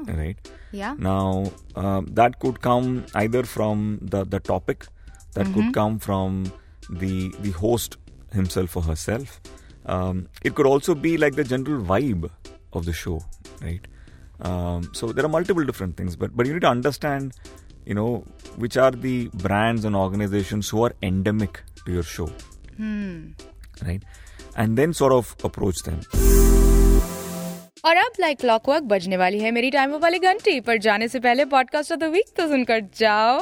right? 0.07 0.37
yeah 0.73 0.95
Now, 0.99 1.53
um, 1.77 2.07
that 2.19 2.39
could 2.41 2.61
come 2.61 3.07
either 3.15 3.45
from 3.45 3.99
the, 4.03 4.25
the 4.25 4.41
topic, 4.41 4.87
that 5.35 5.47
could 5.55 5.73
come 5.73 5.99
from 5.99 6.53
the 6.90 7.34
the 7.40 7.52
host 7.52 7.98
himself 8.34 8.76
or 8.78 8.84
herself. 8.84 9.40
Um, 9.86 10.28
it 10.44 10.56
could 10.56 10.68
also 10.68 10.96
be 10.96 11.18
like 11.18 11.36
the 11.36 11.44
general 11.44 11.82
vibe 11.84 12.30
of 12.74 12.86
the 12.86 12.94
show, 12.94 13.22
right? 13.62 13.88
Um, 14.42 14.90
so 14.94 15.12
there 15.12 15.26
are 15.26 15.30
multiple 15.30 15.66
different 15.66 15.98
things, 15.98 16.16
but 16.16 16.36
but 16.36 16.46
you 16.46 16.54
need 16.54 16.62
to 16.62 16.68
understand 16.68 17.34
you 17.86 17.96
know, 17.96 18.24
which 18.58 18.78
are 18.78 18.92
the 18.92 19.28
brands 19.34 19.86
and 19.86 19.96
organizations 19.96 20.70
who 20.70 20.84
are 20.84 20.94
endemic 21.02 21.62
to 21.86 21.92
your 21.92 22.04
show, 22.04 22.30
right? 23.84 24.04
And 24.56 24.78
then 24.78 24.94
sort 24.94 25.14
of 25.14 25.36
approach 25.44 25.82
them. 25.88 26.00
और 27.86 27.96
अब 27.96 28.14
like 28.20 28.40
clockwork 28.40 28.84
बजने 28.84 29.18
वाली 29.18 29.40
है 29.40 29.52
मेरी 29.52 29.70
time 29.72 29.92
वाली 30.02 30.20
घंटी 30.20 30.60
पर 30.62 30.78
जाने 30.86 31.08
से 31.08 31.20
पहले 31.20 31.46
पॉडकास्ट 31.54 31.92
ऑफ 31.92 32.00
द 32.00 32.04
वीक 32.14 32.34
तो 32.38 32.48
सुनकर 32.48 32.82
जाओ 32.98 33.40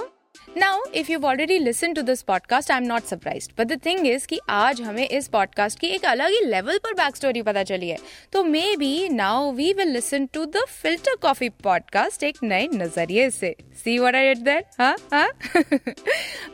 now 0.59 0.83
if 0.95 1.11
you 1.13 1.19
already 1.25 1.59
listen 1.59 1.93
to 1.95 2.03
this 2.03 2.23
podcast 2.23 2.71
I 2.71 2.79
am 2.79 2.85
not 2.85 3.03
surprise 3.03 3.49
but 3.59 3.67
the 3.67 3.81
thing 3.87 4.07
is 4.07 4.27
कि 4.27 4.41
आज 4.51 4.81
हमें 4.83 5.09
इस 5.09 5.29
पॉडकास्ट 5.29 5.79
की 5.79 5.87
एक 5.87 6.05
अलग 6.05 6.31
ही 6.31 6.41
लेवल 6.45 6.79
पर 6.79 6.95
बैक 6.95 7.17
स्टोरी 7.17 7.43
पता 7.43 7.63
चली 7.63 7.89
है। 7.89 7.99
तो 8.33 8.45
maybe 8.77 9.09
now 9.09 9.53
we 9.53 9.73
will 9.73 9.89
listen 9.89 10.27
to 10.27 10.45
the 10.45 10.65
filter 10.83 11.17
coffee 11.23 11.49
podcast 11.49 12.23
एक 12.23 12.39
नए 12.43 12.69
नज़रिए 12.75 13.31
से। 13.31 13.55
सी 13.85 13.99
व्हाट 13.99 14.15
आई 14.15 14.35
हाँ 14.79 14.97
हाँ 15.13 15.29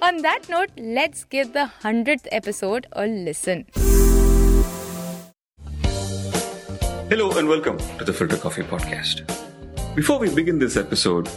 on 0.02 0.22
that 0.22 0.50
note 0.50 0.68
let's 0.78 1.26
give 1.32 1.52
the 1.56 1.68
hundred 1.84 2.20
episode 2.32 2.86
और 2.96 3.06
listen 3.06 3.64
Hello 7.10 7.26
and 7.40 7.48
welcome 7.48 7.78
to 7.98 8.04
the 8.04 8.12
Filter 8.16 8.36
Coffee 8.36 8.64
Podcast. 8.72 9.20
Before 9.94 10.18
we 10.22 10.28
begin 10.38 10.58
this 10.58 10.76
episode, 10.76 11.30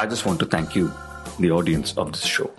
I 0.00 0.06
just 0.06 0.24
want 0.24 0.38
to 0.42 0.46
thank 0.46 0.74
you, 0.74 0.86
the 1.38 1.50
audience 1.50 1.96
of 1.96 2.12
this 2.12 2.24
show. 2.24 2.50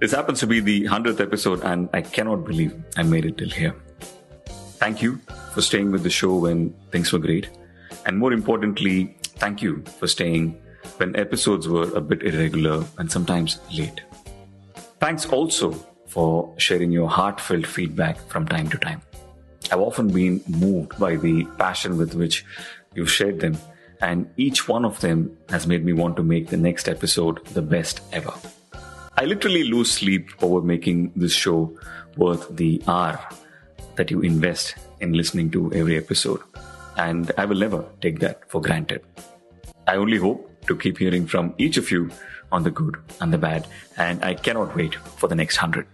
This 0.00 0.12
happens 0.12 0.40
to 0.40 0.46
be 0.46 0.60
the 0.60 0.84
100th 0.84 1.20
episode, 1.20 1.62
and 1.62 1.88
I 1.92 2.02
cannot 2.02 2.44
believe 2.44 2.74
I 2.96 3.02
made 3.02 3.24
it 3.24 3.38
till 3.38 3.48
here. 3.48 3.74
Thank 4.78 5.00
you 5.00 5.20
for 5.54 5.62
staying 5.62 5.92
with 5.92 6.02
the 6.02 6.10
show 6.10 6.36
when 6.36 6.74
things 6.90 7.12
were 7.12 7.18
great. 7.18 7.48
And 8.04 8.18
more 8.18 8.32
importantly, 8.32 9.16
thank 9.36 9.62
you 9.62 9.84
for 9.98 10.08
staying 10.08 10.60
when 10.96 11.14
episodes 11.14 11.68
were 11.68 11.94
a 11.94 12.00
bit 12.00 12.22
irregular 12.22 12.84
and 12.98 13.10
sometimes 13.10 13.60
late. 13.72 14.00
Thanks 14.98 15.26
also 15.26 15.72
for 16.06 16.52
sharing 16.58 16.90
your 16.90 17.08
heartfelt 17.08 17.66
feedback 17.66 18.18
from 18.28 18.46
time 18.46 18.68
to 18.70 18.78
time. 18.78 19.02
I've 19.70 19.80
often 19.80 20.08
been 20.08 20.42
moved 20.48 20.98
by 20.98 21.16
the 21.16 21.44
passion 21.58 21.96
with 21.96 22.14
which 22.14 22.44
you've 22.94 23.10
shared 23.10 23.40
them, 23.40 23.56
and 24.02 24.28
each 24.36 24.68
one 24.68 24.84
of 24.84 25.00
them 25.00 25.34
has 25.48 25.66
made 25.66 25.84
me 25.84 25.92
want 25.92 26.16
to 26.16 26.22
make 26.22 26.48
the 26.48 26.56
next 26.56 26.88
episode 26.88 27.44
the 27.54 27.62
best 27.62 28.00
ever. 28.12 28.34
I 29.16 29.24
literally 29.24 29.64
lose 29.64 29.90
sleep 29.92 30.30
over 30.42 30.60
making 30.60 31.12
this 31.14 31.32
show 31.32 31.78
worth 32.16 32.54
the 32.56 32.82
hour 32.88 33.18
that 33.94 34.10
you 34.10 34.20
invest 34.20 34.74
in 35.00 35.12
listening 35.12 35.50
to 35.52 35.72
every 35.72 35.96
episode, 35.96 36.40
and 36.96 37.30
I 37.38 37.44
will 37.44 37.58
never 37.58 37.84
take 38.00 38.18
that 38.20 38.50
for 38.50 38.60
granted. 38.60 39.02
I 39.86 39.96
only 39.96 40.18
hope 40.18 40.50
to 40.66 40.76
keep 40.76 40.98
hearing 40.98 41.26
from 41.26 41.54
each 41.58 41.76
of 41.76 41.90
you 41.90 42.10
on 42.50 42.64
the 42.64 42.70
good 42.70 42.96
and 43.20 43.32
the 43.32 43.38
bad, 43.38 43.68
and 43.96 44.24
I 44.24 44.34
cannot 44.34 44.74
wait 44.74 44.94
for 44.94 45.28
the 45.28 45.34
next 45.34 45.56
100. 45.56 45.86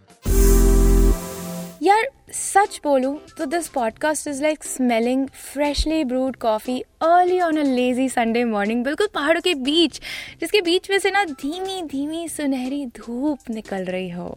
सच 2.33 2.81
बोलूँ 2.85 3.19
तो 3.39 3.45
this 3.47 3.69
podcast 3.69 4.27
is 4.29 4.43
like 4.43 4.65
smelling 4.65 5.27
freshly 5.53 6.03
brewed 6.05 6.37
coffee 6.37 6.81
early 7.03 7.41
on 7.41 7.57
a 7.57 7.63
lazy 7.63 8.09
Sunday 8.09 8.45
morning 8.45 8.83
बिल्कुल 8.85 9.07
पहाड़ों 9.15 9.41
के 9.41 9.55
बीच, 9.55 10.01
जिसके 10.41 10.61
बीच 10.61 10.91
में 10.91 10.99
से 10.99 11.11
ना 11.11 11.25
धीमी 11.25 11.83
धीमी 11.83 12.29
सुनहरी 12.29 12.85
धूप 12.97 13.51
निकल 13.51 13.85
रही 13.85 14.11
हो। 14.11 14.37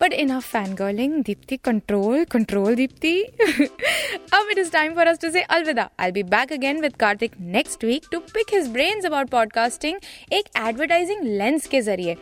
But 0.00 0.12
in 0.12 0.30
a 0.30 0.38
fan 0.40 0.74
girling 0.74 1.22
Deepti 1.22 1.56
control 1.56 2.24
control 2.24 2.74
Deepti 2.74 3.20
अब 3.22 4.48
it 4.50 4.58
is 4.58 4.72
time 4.72 4.94
for 4.94 5.06
us 5.06 5.18
to 5.18 5.30
say 5.30 5.42
अलविदा 5.42 5.88
I 6.00 6.12
be 6.12 6.22
back 6.22 6.52
again 6.52 6.80
with 6.80 6.96
Kartik 6.96 7.32
next 7.40 7.84
week 7.84 8.06
to 8.12 8.18
pick 8.34 8.54
his 8.54 8.68
brains 8.68 9.06
about 9.06 9.28
podcasting 9.28 9.98
एक 10.32 10.44
एडवर्टाइजिंग 10.68 11.22
लेंस 11.22 11.66
के 11.66 11.80
ज़रिए। 11.80 12.16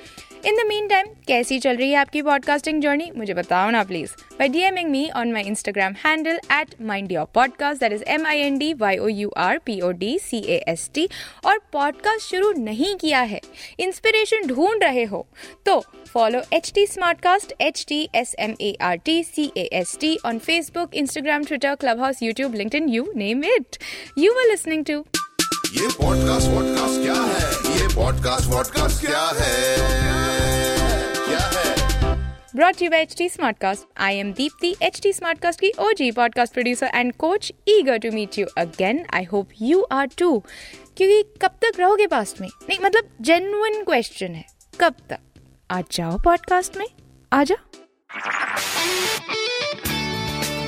in 0.47 0.57
the 0.57 0.67
mean 0.67 0.87
time 0.89 1.07
कैसी 1.29 1.59
चल 1.59 1.77
रही 1.77 1.91
है 1.91 1.97
आपकी 1.97 2.21
पॉडकास्टिंग 2.23 2.81
जर्नी 2.83 3.11
मुझे 3.17 3.35
बताओ 3.35 3.71
ना 3.71 3.83
please 3.85 4.11
by 4.39 4.49
DMing 4.49 4.91
me 4.91 5.09
on 5.17 5.33
my 5.33 5.43
Instagram 5.43 5.95
handle 6.05 6.39
at 6.53 6.75
mind 6.83 7.13
your 7.13 7.25
podcast 7.35 7.81
that 7.81 7.93
is 7.93 8.03
M 8.09 8.27
I 8.27 8.41
N 8.41 8.59
D 8.59 8.73
Y 8.75 8.99
O 8.99 9.09
U 9.09 9.31
R 9.37 9.59
P 9.67 9.81
O 9.81 9.91
D 9.95 10.19
C 10.19 10.39
A 10.49 10.63
S 10.69 10.91
T 10.95 11.09
और 11.47 11.59
podcast 11.73 12.31
शुरू 12.31 12.53
नहीं 12.59 12.95
किया 12.97 13.21
है 13.23 13.41
inspiration 13.81 14.47
ढूंढ 14.47 14.83
रहे 14.83 15.05
हो 15.05 15.27
तो 15.67 15.79
follow 16.13 16.43
H 16.53 16.73
T 16.75 16.87
smart 16.87 17.21
cast 17.21 17.55
H 17.61 17.85
T 17.89 18.09
S 18.15 18.35
M 18.39 18.55
A 18.61 18.75
R 18.83 18.97
T 19.05 19.23
C 19.25 19.51
A 19.57 19.69
S 19.73 19.97
T 20.01 20.17
on 20.27 20.39
Facebook 20.39 20.95
Instagram 20.95 21.45
Twitter 21.45 21.75
club 21.75 22.01
house 22.01 22.23
YouTube 22.23 22.55
LinkedIn 22.75 22.89
you 22.89 23.13
name 23.17 23.45
it 23.47 23.79
you 24.19 24.33
are 24.33 24.51
listening 24.51 24.85
to 24.85 25.05
ये 25.73 25.89
podcast 25.93 26.49
vodcast 26.49 27.03
क्या 27.03 27.15
है? 27.15 27.79
ये 27.79 27.89
podcast 27.95 28.51
vodcast 28.51 29.07
क्या 29.07 29.25
है? 29.41 30.26
Brought 32.57 32.83
you 32.83 32.91
H 32.95 33.15
T 33.19 33.29
smart 33.29 33.59
cast 33.59 33.85
I 33.97 34.17
am 34.17 34.33
Deepti 34.33 34.75
H 34.83 35.01
T 35.03 35.13
smart 35.13 35.39
cast 35.39 35.61
की 35.61 35.71
O 35.79 35.91
G 35.93 36.11
podcast 36.11 36.53
producer 36.53 36.91
and 36.95 37.13
coach 37.13 37.53
eager 37.69 37.99
to 37.99 38.11
meet 38.13 38.39
you 38.39 38.47
again 38.59 39.05
I 39.15 39.25
hope 39.25 39.49
you 39.63 39.83
are 39.93 40.07
too 40.19 40.39
क्योंकि 40.97 41.23
कब 41.43 41.59
तक 41.65 41.81
रहोगे 41.81 42.07
पास 42.07 42.35
में? 42.41 42.49
नहीं 42.69 42.79
मतलब 42.83 43.09
जेन्युन 43.21 43.83
क्वेश्चन 43.85 44.35
है। 44.35 44.45
कब 44.81 44.95
तक? 45.11 45.19
आ 45.71 45.81
जाओ 45.93 46.19
पॉडकास्ट 46.19 46.77
में। 46.77 46.87
आ 47.33 47.45
जाओ। 47.45 47.57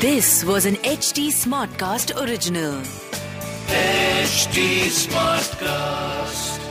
This 0.01 0.45
was 0.45 0.69
an 0.69 0.77
H 0.85 1.13
T 1.17 1.31
smart 1.33 1.71
cast 1.71 2.13
original 2.13 2.83
H 3.71 4.49
T 4.55 4.91
smart 4.91 5.55
cast 5.55 6.68